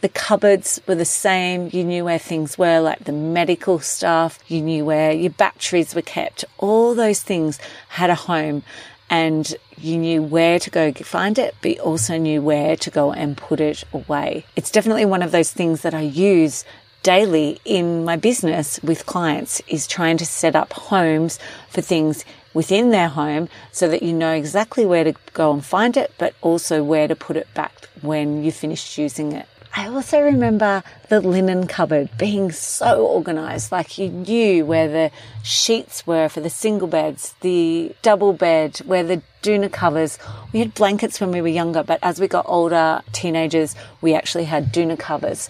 The 0.00 0.08
cupboards 0.08 0.80
were 0.86 0.94
the 0.94 1.04
same. 1.04 1.68
You 1.72 1.84
knew 1.84 2.04
where 2.04 2.18
things 2.18 2.56
were, 2.56 2.80
like 2.80 3.04
the 3.04 3.12
medical 3.12 3.80
stuff. 3.80 4.38
You 4.48 4.62
knew 4.62 4.84
where 4.84 5.12
your 5.12 5.30
batteries 5.30 5.94
were 5.94 6.02
kept. 6.02 6.44
All 6.56 6.94
those 6.94 7.22
things 7.22 7.58
had 7.90 8.08
a 8.08 8.14
home 8.14 8.62
and 9.10 9.54
you 9.76 9.98
knew 9.98 10.22
where 10.22 10.58
to 10.58 10.70
go 10.70 10.92
find 10.92 11.38
it, 11.38 11.54
but 11.60 11.72
you 11.72 11.82
also 11.82 12.16
knew 12.16 12.40
where 12.40 12.76
to 12.76 12.90
go 12.90 13.12
and 13.12 13.36
put 13.36 13.60
it 13.60 13.84
away. 13.92 14.46
It's 14.56 14.70
definitely 14.70 15.04
one 15.04 15.22
of 15.22 15.32
those 15.32 15.52
things 15.52 15.82
that 15.82 15.94
I 15.94 16.02
use 16.02 16.64
daily 17.02 17.60
in 17.64 18.04
my 18.04 18.16
business 18.16 18.80
with 18.82 19.06
clients 19.06 19.60
is 19.68 19.86
trying 19.86 20.16
to 20.18 20.26
set 20.26 20.54
up 20.54 20.72
homes 20.72 21.38
for 21.68 21.80
things 21.80 22.24
within 22.52 22.90
their 22.90 23.08
home 23.08 23.48
so 23.72 23.88
that 23.88 24.02
you 24.02 24.12
know 24.12 24.32
exactly 24.32 24.84
where 24.84 25.04
to 25.04 25.14
go 25.32 25.52
and 25.52 25.64
find 25.64 25.96
it, 25.96 26.12
but 26.18 26.34
also 26.42 26.82
where 26.82 27.08
to 27.08 27.16
put 27.16 27.36
it 27.36 27.52
back 27.54 27.88
when 28.02 28.42
you 28.42 28.50
finished 28.52 28.98
using 28.98 29.32
it. 29.32 29.46
I 29.74 29.86
also 29.86 30.20
remember 30.20 30.82
the 31.08 31.20
linen 31.20 31.68
cupboard 31.68 32.10
being 32.18 32.50
so 32.50 33.06
organized, 33.06 33.70
like 33.70 33.98
you 33.98 34.08
knew 34.08 34.66
where 34.66 34.88
the 34.88 35.12
sheets 35.44 36.04
were 36.08 36.28
for 36.28 36.40
the 36.40 36.50
single 36.50 36.88
beds, 36.88 37.36
the 37.40 37.94
double 38.02 38.32
bed, 38.32 38.78
where 38.78 39.04
the 39.04 39.22
doona 39.44 39.70
covers. 39.70 40.18
We 40.52 40.58
had 40.58 40.74
blankets 40.74 41.20
when 41.20 41.30
we 41.30 41.40
were 41.40 41.48
younger, 41.48 41.84
but 41.84 42.00
as 42.02 42.18
we 42.18 42.26
got 42.26 42.46
older, 42.48 43.02
teenagers, 43.12 43.76
we 44.00 44.12
actually 44.12 44.44
had 44.44 44.72
doona 44.72 44.98
covers. 44.98 45.48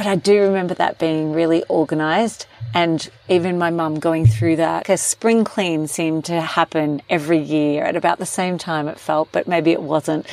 But 0.00 0.06
I 0.06 0.16
do 0.16 0.40
remember 0.40 0.72
that 0.76 0.98
being 0.98 1.34
really 1.34 1.62
organized 1.64 2.46
and 2.72 3.06
even 3.28 3.58
my 3.58 3.68
mum 3.68 3.98
going 3.98 4.26
through 4.26 4.56
that. 4.56 4.88
A 4.88 4.96
spring 4.96 5.44
clean 5.44 5.88
seemed 5.88 6.24
to 6.24 6.40
happen 6.40 7.02
every 7.10 7.36
year 7.36 7.84
at 7.84 7.96
about 7.96 8.18
the 8.18 8.24
same 8.24 8.56
time 8.56 8.88
it 8.88 8.98
felt, 8.98 9.30
but 9.30 9.46
maybe 9.46 9.72
it 9.72 9.82
wasn't. 9.82 10.26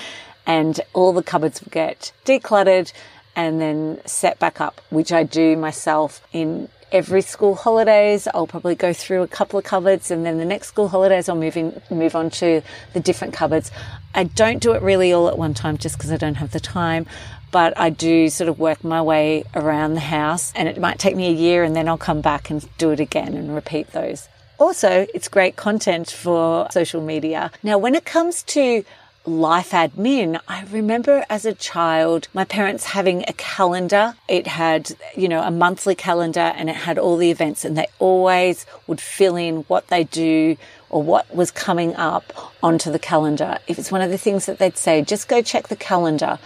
And 0.45 0.79
all 0.93 1.12
the 1.12 1.21
cupboards 1.21 1.62
would 1.62 1.74
get 1.74 2.13
decluttered 2.24 2.93
and 3.36 3.59
then 3.59 4.00
set 4.05 4.39
back 4.39 4.62
up, 4.62 4.79
which 4.89 5.12
I 5.12 5.24
do 5.24 5.57
myself 5.57 6.25
in 6.31 6.69
every 6.93 7.21
school 7.21 7.55
holidays. 7.55 8.25
I'll 8.33 8.47
probably 8.47 8.75
go 8.75 8.93
through 8.93 9.24
a 9.24 9.27
couple 9.27 9.59
of 9.59 9.65
cupboards 9.65 10.09
and 10.12 10.25
then 10.25 10.38
the 10.38 10.45
next 10.45 10.67
school 10.67 10.88
holidays 10.88 11.27
I'll 11.27 11.36
move 11.36 11.57
in, 11.57 11.81
move 11.89 12.15
on 12.15 12.29
to 12.29 12.62
the 12.93 13.01
different 13.01 13.33
cupboards. 13.33 13.71
I 14.15 14.24
don't 14.24 14.62
do 14.62 14.71
it 14.71 14.81
really 14.81 15.12
all 15.12 15.27
at 15.27 15.38
one 15.38 15.53
time 15.53 15.77
just 15.77 15.97
because 15.97 16.12
I 16.12 16.17
don't 16.17 16.36
have 16.36 16.51
the 16.51 16.62
time, 16.62 17.05
but 17.51 17.77
I 17.77 17.89
do 17.89 18.30
sort 18.30 18.50
of 18.50 18.60
work 18.60 18.84
my 18.84 19.01
way 19.01 19.44
around 19.56 19.94
the 19.94 20.01
house 20.01 20.51
and 20.56 20.68
it 20.68 20.80
might 20.80 21.00
take 21.00 21.16
me 21.16 21.27
a 21.27 21.32
year 21.32 21.63
and 21.63 21.75
then 21.75 21.88
I'll 21.88 21.98
come 21.98 22.22
back 22.22 22.50
and 22.50 22.68
do 22.77 22.92
it 22.92 23.00
again 23.00 23.36
and 23.36 23.54
repeat 23.54 23.92
those. 23.92 24.27
Also, 24.60 25.06
it's 25.13 25.27
great 25.27 25.56
content 25.56 26.10
for 26.10 26.68
social 26.72 27.01
media. 27.01 27.51
Now, 27.62 27.77
when 27.77 27.94
it 27.94 28.06
comes 28.06 28.44
to 28.44 28.84
life 29.27 29.72
admin. 29.72 30.39
I 30.48 30.63
remember 30.72 31.25
as 31.30 31.46
a 31.46 31.54
child, 31.54 32.30
my 32.34 32.46
parents 32.46 32.86
having 32.86 33.25
a 33.27 33.34
calendar. 33.34 34.16
It 34.27 34.48
had, 34.48 34.92
you 35.16 35.27
know, 35.27 35.42
a 35.42 35.51
monthly 35.51 35.96
calendar 35.96 36.39
and 36.56 36.70
it 36.70 36.77
had 36.77 36.98
all 36.98 37.18
the 37.18 37.30
events 37.30 37.66
and 37.66 37.77
they 37.77 37.88
always 38.00 38.66
would 38.88 39.01
fill 39.01 39.36
in 39.36 39.58
what 39.63 39.89
they 39.89 40.06
do 40.06 40.56
or 40.89 41.04
what 41.04 41.34
was 41.36 41.51
coming 41.51 41.94
up 41.96 42.34
onto 42.63 42.89
the 42.89 43.00
calendar. 43.00 43.58
If 43.68 43.77
it's 43.77 43.92
one 43.92 44.01
of 44.01 44.10
the 44.10 44.18
things 44.18 44.46
that 44.46 44.60
they'd 44.60 44.77
say, 44.77 45.01
just 45.01 45.27
go 45.27 45.42
check 45.42 45.68
the 45.68 45.75
calendar. 45.75 46.39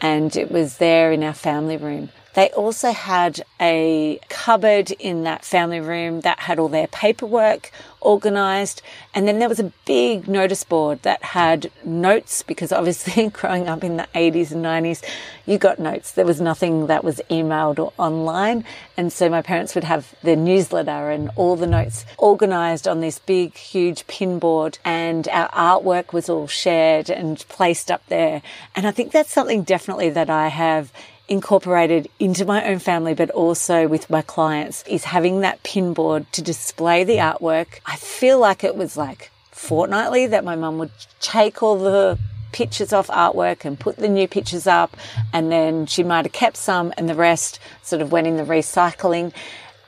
And 0.00 0.34
it 0.36 0.50
was 0.50 0.78
there 0.78 1.12
in 1.12 1.22
our 1.22 1.34
family 1.34 1.76
room. 1.76 2.10
They 2.36 2.50
also 2.50 2.92
had 2.92 3.42
a 3.58 4.20
cupboard 4.28 4.90
in 4.90 5.22
that 5.22 5.42
family 5.42 5.80
room 5.80 6.20
that 6.20 6.40
had 6.40 6.58
all 6.58 6.68
their 6.68 6.86
paperwork 6.86 7.72
organized. 8.02 8.82
And 9.14 9.26
then 9.26 9.38
there 9.38 9.48
was 9.48 9.58
a 9.58 9.72
big 9.86 10.28
notice 10.28 10.62
board 10.62 11.00
that 11.00 11.22
had 11.22 11.70
notes 11.82 12.42
because 12.42 12.72
obviously 12.72 13.28
growing 13.32 13.68
up 13.68 13.82
in 13.82 13.96
the 13.96 14.06
80s 14.14 14.52
and 14.52 14.62
90s, 14.62 15.02
you 15.46 15.56
got 15.56 15.78
notes. 15.78 16.12
There 16.12 16.26
was 16.26 16.38
nothing 16.38 16.88
that 16.88 17.02
was 17.02 17.22
emailed 17.30 17.78
or 17.78 17.94
online. 17.96 18.66
And 18.98 19.10
so 19.10 19.30
my 19.30 19.40
parents 19.40 19.74
would 19.74 19.84
have 19.84 20.14
their 20.22 20.36
newsletter 20.36 21.08
and 21.08 21.30
all 21.36 21.56
the 21.56 21.66
notes 21.66 22.04
organized 22.18 22.86
on 22.86 23.00
this 23.00 23.18
big, 23.18 23.56
huge 23.56 24.06
pin 24.08 24.38
board. 24.38 24.78
And 24.84 25.26
our 25.28 25.48
artwork 25.52 26.12
was 26.12 26.28
all 26.28 26.48
shared 26.48 27.08
and 27.08 27.42
placed 27.48 27.90
up 27.90 28.02
there. 28.08 28.42
And 28.74 28.86
I 28.86 28.90
think 28.90 29.12
that's 29.12 29.32
something 29.32 29.62
definitely 29.62 30.10
that 30.10 30.28
I 30.28 30.48
have 30.48 30.92
incorporated 31.28 32.08
into 32.18 32.44
my 32.44 32.64
own 32.64 32.78
family, 32.78 33.14
but 33.14 33.30
also 33.30 33.88
with 33.88 34.08
my 34.08 34.22
clients 34.22 34.84
is 34.86 35.04
having 35.04 35.40
that 35.40 35.62
pin 35.62 35.92
board 35.92 36.30
to 36.32 36.42
display 36.42 37.04
the 37.04 37.16
artwork. 37.16 37.80
I 37.84 37.96
feel 37.96 38.38
like 38.38 38.62
it 38.62 38.76
was 38.76 38.96
like 38.96 39.30
fortnightly 39.50 40.26
that 40.28 40.44
my 40.44 40.56
mum 40.56 40.78
would 40.78 40.90
take 41.20 41.62
all 41.62 41.78
the 41.78 42.18
pictures 42.52 42.92
off 42.92 43.08
artwork 43.08 43.64
and 43.64 43.78
put 43.78 43.96
the 43.96 44.08
new 44.08 44.28
pictures 44.28 44.66
up. 44.66 44.96
And 45.32 45.50
then 45.50 45.86
she 45.86 46.02
might 46.02 46.24
have 46.24 46.32
kept 46.32 46.56
some 46.56 46.92
and 46.96 47.08
the 47.08 47.14
rest 47.14 47.58
sort 47.82 48.02
of 48.02 48.12
went 48.12 48.26
in 48.26 48.36
the 48.36 48.44
recycling. 48.44 49.32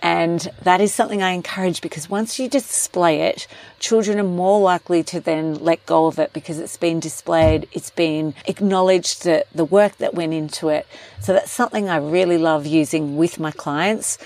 And 0.00 0.48
that 0.62 0.80
is 0.80 0.94
something 0.94 1.22
I 1.22 1.32
encourage 1.32 1.80
because 1.80 2.08
once 2.08 2.38
you 2.38 2.48
display 2.48 3.22
it, 3.22 3.48
children 3.80 4.20
are 4.20 4.24
more 4.24 4.60
likely 4.60 5.02
to 5.04 5.20
then 5.20 5.56
let 5.56 5.84
go 5.86 6.06
of 6.06 6.18
it 6.18 6.32
because 6.32 6.58
it's 6.58 6.76
been 6.76 7.00
displayed, 7.00 7.68
it's 7.72 7.90
been 7.90 8.34
acknowledged 8.46 9.24
that 9.24 9.48
the 9.52 9.64
work 9.64 9.96
that 9.96 10.14
went 10.14 10.34
into 10.34 10.68
it. 10.68 10.86
So 11.20 11.32
that's 11.32 11.50
something 11.50 11.88
I 11.88 11.96
really 11.96 12.38
love 12.38 12.64
using 12.64 13.16
with 13.16 13.40
my 13.40 13.50
clients, 13.50 14.18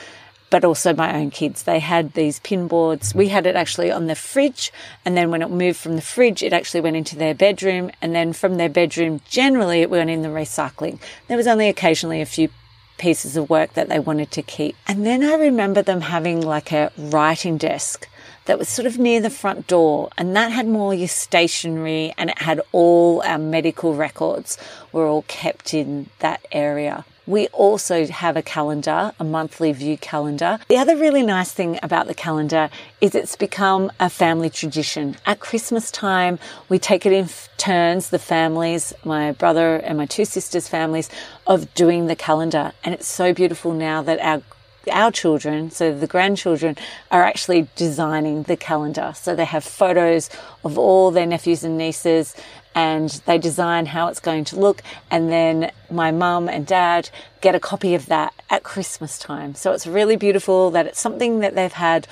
but 0.50 0.62
also 0.62 0.93
my 0.93 1.17
own 1.17 1.31
kids. 1.31 1.62
They 1.62 1.79
had 1.79 2.12
these 2.12 2.38
pin 2.41 2.69
boards. 2.69 3.14
We 3.14 3.29
had 3.29 3.47
it 3.47 3.57
actually 3.57 3.91
on 3.91 4.07
the 4.07 4.14
fridge. 4.14 4.71
And 5.07 5.17
then 5.17 5.31
when 5.31 5.41
it 5.41 5.50
moved 5.50 5.79
from 5.79 5.97
the 5.97 6.02
fridge, 6.02 6.43
it 6.43 6.52
actually 6.52 6.83
went 6.83 6.97
into 6.97 7.17
their 7.17 7.35
bedroom. 7.35 7.91
And 8.02 8.14
then 8.14 8.35
from 8.35 8.57
their 8.57 8.69
bedroom, 8.69 9.23
generally 9.26 9.80
it 9.80 9.89
went 9.89 10.11
in 10.11 10.21
the 10.21 10.28
recycling. 10.28 11.00
There 11.28 11.39
was 11.39 11.47
only 11.47 11.71
occasionally 11.71 12.21
a 12.21 12.26
few 12.26 12.50
pieces 12.99 13.37
of 13.37 13.50
work 13.50 13.75
that 13.75 13.89
they 13.89 13.99
wanted 13.99 14.31
to 14.33 14.43
keep. 14.43 14.76
And 14.87 15.05
then 15.07 15.23
I 15.23 15.35
remember 15.35 15.83
them 15.83 16.02
having 16.02 16.41
like 16.41 16.73
a 16.73 16.93
writing 16.97 17.57
desk 17.57 18.09
that 18.45 18.59
was 18.59 18.69
sort 18.69 18.87
of 18.87 18.99
near 18.99 19.21
the 19.21 19.31
front 19.31 19.67
door 19.67 20.11
and 20.19 20.35
that 20.37 20.52
had 20.52 20.67
more 20.67 20.93
your 20.95 21.09
stationery 21.09 22.13
and 22.19 22.31
it 22.31 22.39
had 22.39 22.61
all 22.73 23.23
our 23.23 23.39
medical 23.39 23.95
records 23.95 24.59
were 24.91 25.07
all 25.07 25.23
kept 25.23 25.75
in 25.75 26.09
that 26.19 26.45
area. 26.50 27.05
We 27.26 27.47
also 27.49 28.06
have 28.06 28.37
a 28.37 28.43
calendar, 28.43 29.13
a 29.19 29.25
monthly 29.25 29.73
view 29.73 29.97
calendar. 29.97 30.58
The 30.69 30.76
other 30.76 30.97
really 30.97 31.23
nice 31.23 31.52
thing 31.52 31.78
about 31.80 32.08
the 32.08 32.15
calendar 32.15 32.69
is 33.00 33.15
it's 33.15 33.37
become 33.37 33.93
a 34.00 34.11
family 34.11 34.50
tradition. 34.50 35.17
At 35.25 35.39
Christmas 35.39 35.93
time, 35.93 36.41
we 36.69 36.80
take 36.80 37.06
it 37.06 37.13
in 37.13 37.28
turns, 37.58 38.11
the 38.11 38.19
families, 38.19 38.93
my 39.04 39.30
brother 39.32 39.76
and 39.76 39.99
my 39.99 40.06
two 40.06 40.25
sisters' 40.25 40.67
families, 40.67 41.11
of 41.47 41.73
doing 41.75 42.08
the 42.08 42.17
calendar. 42.17 42.73
And 42.82 42.93
it's 42.93 43.06
so 43.06 43.32
beautiful 43.32 43.73
now 43.73 44.02
that 44.02 44.19
our 44.21 44.43
our 44.91 45.13
children, 45.13 45.71
so 45.71 45.97
the 45.97 46.08
grandchildren, 46.08 46.76
are 47.11 47.23
actually 47.23 47.69
designing 47.76 48.43
the 48.43 48.56
calendar. 48.56 49.13
So 49.15 49.37
they 49.37 49.45
have 49.45 49.63
photos 49.63 50.28
of 50.65 50.76
all 50.76 51.13
their 51.13 51.25
nephews 51.25 51.63
and 51.63 51.78
nieces 51.78 52.35
and 52.75 53.11
they 53.26 53.39
design 53.39 53.87
how 53.87 54.08
it's 54.08 54.21
going 54.21 54.45
to 54.45 54.58
look. 54.58 54.82
And 55.11 55.30
then 55.30 55.71
my 55.91 56.11
mum 56.11 56.49
and 56.49 56.67
dad 56.67 57.11
get 57.41 57.54
a 57.54 57.61
copy 57.61 57.95
of 57.95 58.06
that 58.06 58.35
at 58.50 58.63
Christmas 58.63 59.19
time. 59.19 59.54
So 59.54 59.73
it's 59.73 59.87
really 59.87 60.17
beautiful 60.17 60.71
that 60.71 60.87
it's 60.87 61.00
something 61.00 61.41
that 61.41 61.54
they've 61.54 61.73
had 61.73 62.06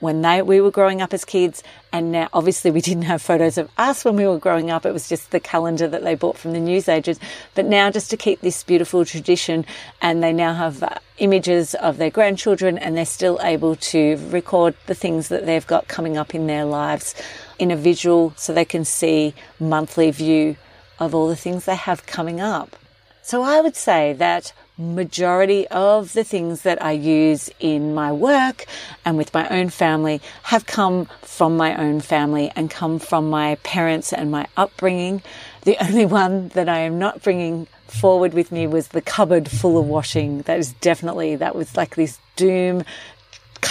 when 0.00 0.20
they 0.20 0.42
we 0.42 0.60
were 0.60 0.70
growing 0.70 1.00
up 1.00 1.14
as 1.14 1.24
kids 1.24 1.62
and 1.92 2.12
now 2.12 2.28
obviously 2.32 2.70
we 2.70 2.80
didn't 2.80 3.04
have 3.04 3.22
photos 3.22 3.56
of 3.56 3.70
us 3.78 4.04
when 4.04 4.14
we 4.14 4.26
were 4.26 4.38
growing 4.38 4.70
up 4.70 4.84
it 4.84 4.92
was 4.92 5.08
just 5.08 5.30
the 5.30 5.40
calendar 5.40 5.88
that 5.88 6.04
they 6.04 6.14
bought 6.14 6.36
from 6.36 6.52
the 6.52 6.60
newsagents 6.60 7.18
but 7.54 7.64
now 7.64 7.90
just 7.90 8.10
to 8.10 8.16
keep 8.16 8.40
this 8.40 8.62
beautiful 8.62 9.04
tradition 9.04 9.64
and 10.02 10.22
they 10.22 10.32
now 10.32 10.52
have 10.52 10.82
uh, 10.82 10.90
images 11.18 11.74
of 11.76 11.96
their 11.96 12.10
grandchildren 12.10 12.76
and 12.76 12.96
they're 12.96 13.06
still 13.06 13.38
able 13.42 13.74
to 13.74 14.16
record 14.28 14.74
the 14.86 14.94
things 14.94 15.28
that 15.28 15.46
they've 15.46 15.66
got 15.66 15.88
coming 15.88 16.18
up 16.18 16.34
in 16.34 16.46
their 16.46 16.64
lives 16.64 17.14
in 17.58 17.70
a 17.70 17.76
visual 17.76 18.32
so 18.36 18.52
they 18.52 18.64
can 18.64 18.84
see 18.84 19.34
monthly 19.58 20.10
view 20.10 20.56
of 20.98 21.14
all 21.14 21.28
the 21.28 21.36
things 21.36 21.64
they 21.64 21.76
have 21.76 22.06
coming 22.06 22.40
up. 22.40 22.76
So 23.22 23.42
I 23.42 23.60
would 23.60 23.74
say 23.74 24.12
that 24.14 24.52
majority 24.78 25.66
of 25.68 26.12
the 26.12 26.22
things 26.22 26.62
that 26.62 26.82
I 26.82 26.92
use 26.92 27.50
in 27.58 27.94
my 27.94 28.12
work 28.12 28.66
and 29.04 29.16
with 29.16 29.32
my 29.32 29.48
own 29.48 29.70
family 29.70 30.20
have 30.44 30.66
come 30.66 31.08
from 31.22 31.56
my 31.56 31.76
own 31.76 32.00
family 32.00 32.52
and 32.54 32.70
come 32.70 32.98
from 32.98 33.28
my 33.30 33.56
parents 33.62 34.12
and 34.12 34.30
my 34.30 34.46
upbringing. 34.56 35.22
The 35.62 35.76
only 35.84 36.06
one 36.06 36.48
that 36.50 36.68
I 36.68 36.78
am 36.80 36.98
not 36.98 37.22
bringing 37.22 37.66
forward 37.88 38.34
with 38.34 38.52
me 38.52 38.66
was 38.66 38.88
the 38.88 39.02
cupboard 39.02 39.50
full 39.50 39.78
of 39.78 39.86
washing. 39.86 40.42
That 40.42 40.58
is 40.58 40.72
definitely, 40.74 41.36
that 41.36 41.54
was 41.54 41.76
like 41.76 41.96
this 41.96 42.18
doom 42.36 42.84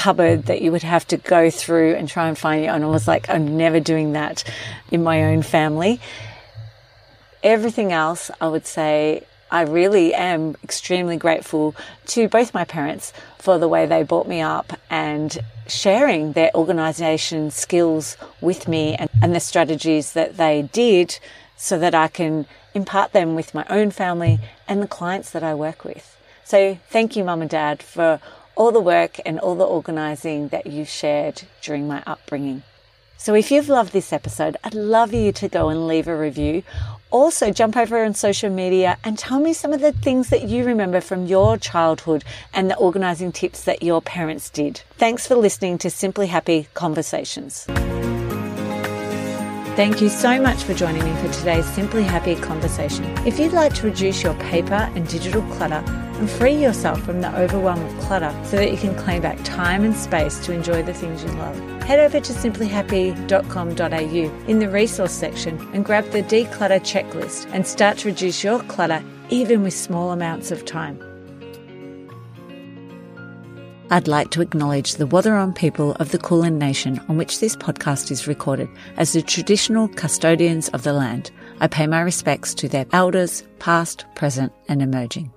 cupboard 0.05 0.43
that 0.43 0.61
you 0.61 0.71
would 0.71 0.83
have 0.83 1.07
to 1.07 1.17
go 1.17 1.49
through 1.49 1.95
and 1.95 2.07
try 2.07 2.27
and 2.27 2.37
find 2.37 2.63
your 2.63 2.73
own. 2.75 2.83
I 2.83 2.85
was 2.85 3.07
like, 3.07 3.27
I'm 3.27 3.57
never 3.57 3.79
doing 3.79 4.13
that 4.13 4.43
in 4.91 5.03
my 5.03 5.23
own 5.23 5.41
family. 5.41 5.99
Everything 7.41 7.91
else, 7.91 8.29
I 8.39 8.47
would 8.47 8.67
say, 8.67 9.23
I 9.49 9.61
really 9.61 10.13
am 10.13 10.57
extremely 10.63 11.17
grateful 11.17 11.73
to 12.13 12.27
both 12.27 12.53
my 12.53 12.65
parents 12.65 13.13
for 13.39 13.57
the 13.57 13.67
way 13.67 13.87
they 13.87 14.03
brought 14.03 14.27
me 14.27 14.41
up 14.41 14.73
and 14.91 15.39
sharing 15.67 16.33
their 16.33 16.51
organisation 16.53 17.49
skills 17.49 18.15
with 18.41 18.67
me 18.67 18.93
and, 18.93 19.09
and 19.23 19.33
the 19.33 19.39
strategies 19.39 20.13
that 20.13 20.37
they 20.37 20.69
did 20.71 21.17
so 21.57 21.79
that 21.79 21.95
I 21.95 22.09
can 22.09 22.45
impart 22.75 23.11
them 23.11 23.33
with 23.33 23.55
my 23.55 23.65
own 23.71 23.89
family 23.89 24.39
and 24.67 24.83
the 24.83 24.87
clients 24.87 25.31
that 25.31 25.41
I 25.41 25.55
work 25.55 25.83
with. 25.83 26.15
So 26.43 26.77
thank 26.91 27.15
you, 27.15 27.23
mum 27.23 27.41
and 27.41 27.49
dad, 27.49 27.81
for 27.81 28.21
all 28.55 28.71
the 28.71 28.79
work 28.79 29.19
and 29.25 29.39
all 29.39 29.55
the 29.55 29.63
organising 29.63 30.49
that 30.49 30.67
you 30.67 30.85
shared 30.85 31.43
during 31.61 31.87
my 31.87 32.03
upbringing. 32.07 32.63
So 33.17 33.33
if 33.33 33.49
you've 33.49 33.69
loved 33.69 33.93
this 33.93 34.13
episode, 34.13 34.57
I'd 34.63 34.73
love 34.73 35.13
you 35.13 35.31
to 35.31 35.47
go 35.47 35.69
and 35.69 35.87
leave 35.87 36.07
a 36.07 36.17
review. 36.17 36.63
Also, 37.09 37.51
jump 37.51 37.77
over 37.77 38.03
on 38.03 38.13
social 38.13 38.49
media 38.49 38.97
and 39.03 39.17
tell 39.17 39.39
me 39.39 39.53
some 39.53 39.73
of 39.73 39.81
the 39.81 39.93
things 39.93 40.29
that 40.29 40.43
you 40.43 40.65
remember 40.65 41.01
from 41.01 41.25
your 41.25 41.57
childhood 41.57 42.23
and 42.53 42.69
the 42.69 42.77
organizing 42.77 43.31
tips 43.31 43.63
that 43.63 43.81
your 43.81 44.01
parents 44.01 44.49
did. 44.49 44.81
Thanks 44.97 45.25
for 45.25 45.35
listening 45.35 45.77
to 45.79 45.89
Simply 45.89 46.27
Happy 46.27 46.67
Conversations. 46.73 47.67
Thank 49.75 50.01
you 50.01 50.07
so 50.07 50.41
much 50.41 50.63
for 50.63 50.73
joining 50.73 51.03
me 51.03 51.13
for 51.21 51.27
today's 51.33 51.65
Simply 51.65 52.03
Happy 52.03 52.37
conversation. 52.37 53.03
If 53.27 53.37
you'd 53.37 53.51
like 53.51 53.73
to 53.73 53.87
reduce 53.87 54.23
your 54.23 54.33
paper 54.35 54.89
and 54.95 55.05
digital 55.05 55.41
clutter 55.57 55.83
and 55.85 56.29
free 56.29 56.55
yourself 56.55 57.01
from 57.01 57.19
the 57.19 57.37
overwhelm 57.37 57.85
of 57.85 58.05
clutter 58.05 58.33
so 58.45 58.55
that 58.55 58.71
you 58.71 58.77
can 58.77 58.95
claim 58.95 59.21
back 59.21 59.37
time 59.43 59.83
and 59.83 59.93
space 59.93 60.39
to 60.45 60.53
enjoy 60.53 60.81
the 60.81 60.93
things 60.93 61.25
you 61.25 61.31
love, 61.31 61.57
head 61.83 61.99
over 61.99 62.21
to 62.21 62.31
simplyhappy.com.au 62.31 64.49
in 64.49 64.59
the 64.59 64.69
resource 64.69 65.11
section 65.11 65.59
and 65.73 65.83
grab 65.83 66.09
the 66.11 66.23
declutter 66.23 66.79
checklist 66.79 67.45
and 67.51 67.67
start 67.67 67.97
to 67.97 68.07
reduce 68.07 68.45
your 68.45 68.63
clutter 68.63 69.03
even 69.29 69.61
with 69.61 69.73
small 69.73 70.11
amounts 70.11 70.51
of 70.51 70.63
time. 70.63 70.97
I'd 73.91 74.07
like 74.07 74.31
to 74.31 74.41
acknowledge 74.41 74.95
the 74.95 75.05
Wathaurong 75.05 75.53
people 75.55 75.91
of 75.99 76.09
the 76.09 76.17
Kulin 76.17 76.57
Nation 76.57 76.99
on 77.07 77.17
which 77.17 77.39
this 77.39 77.55
podcast 77.55 78.09
is 78.09 78.27
recorded 78.27 78.67
as 78.97 79.13
the 79.13 79.21
traditional 79.21 79.87
custodians 79.89 80.69
of 80.69 80.81
the 80.81 80.91
land. 80.91 81.29
I 81.59 81.67
pay 81.67 81.85
my 81.85 82.01
respects 82.01 82.55
to 82.55 82.67
their 82.67 82.87
elders, 82.91 83.43
past, 83.59 84.05
present, 84.15 84.51
and 84.67 84.81
emerging. 84.81 85.31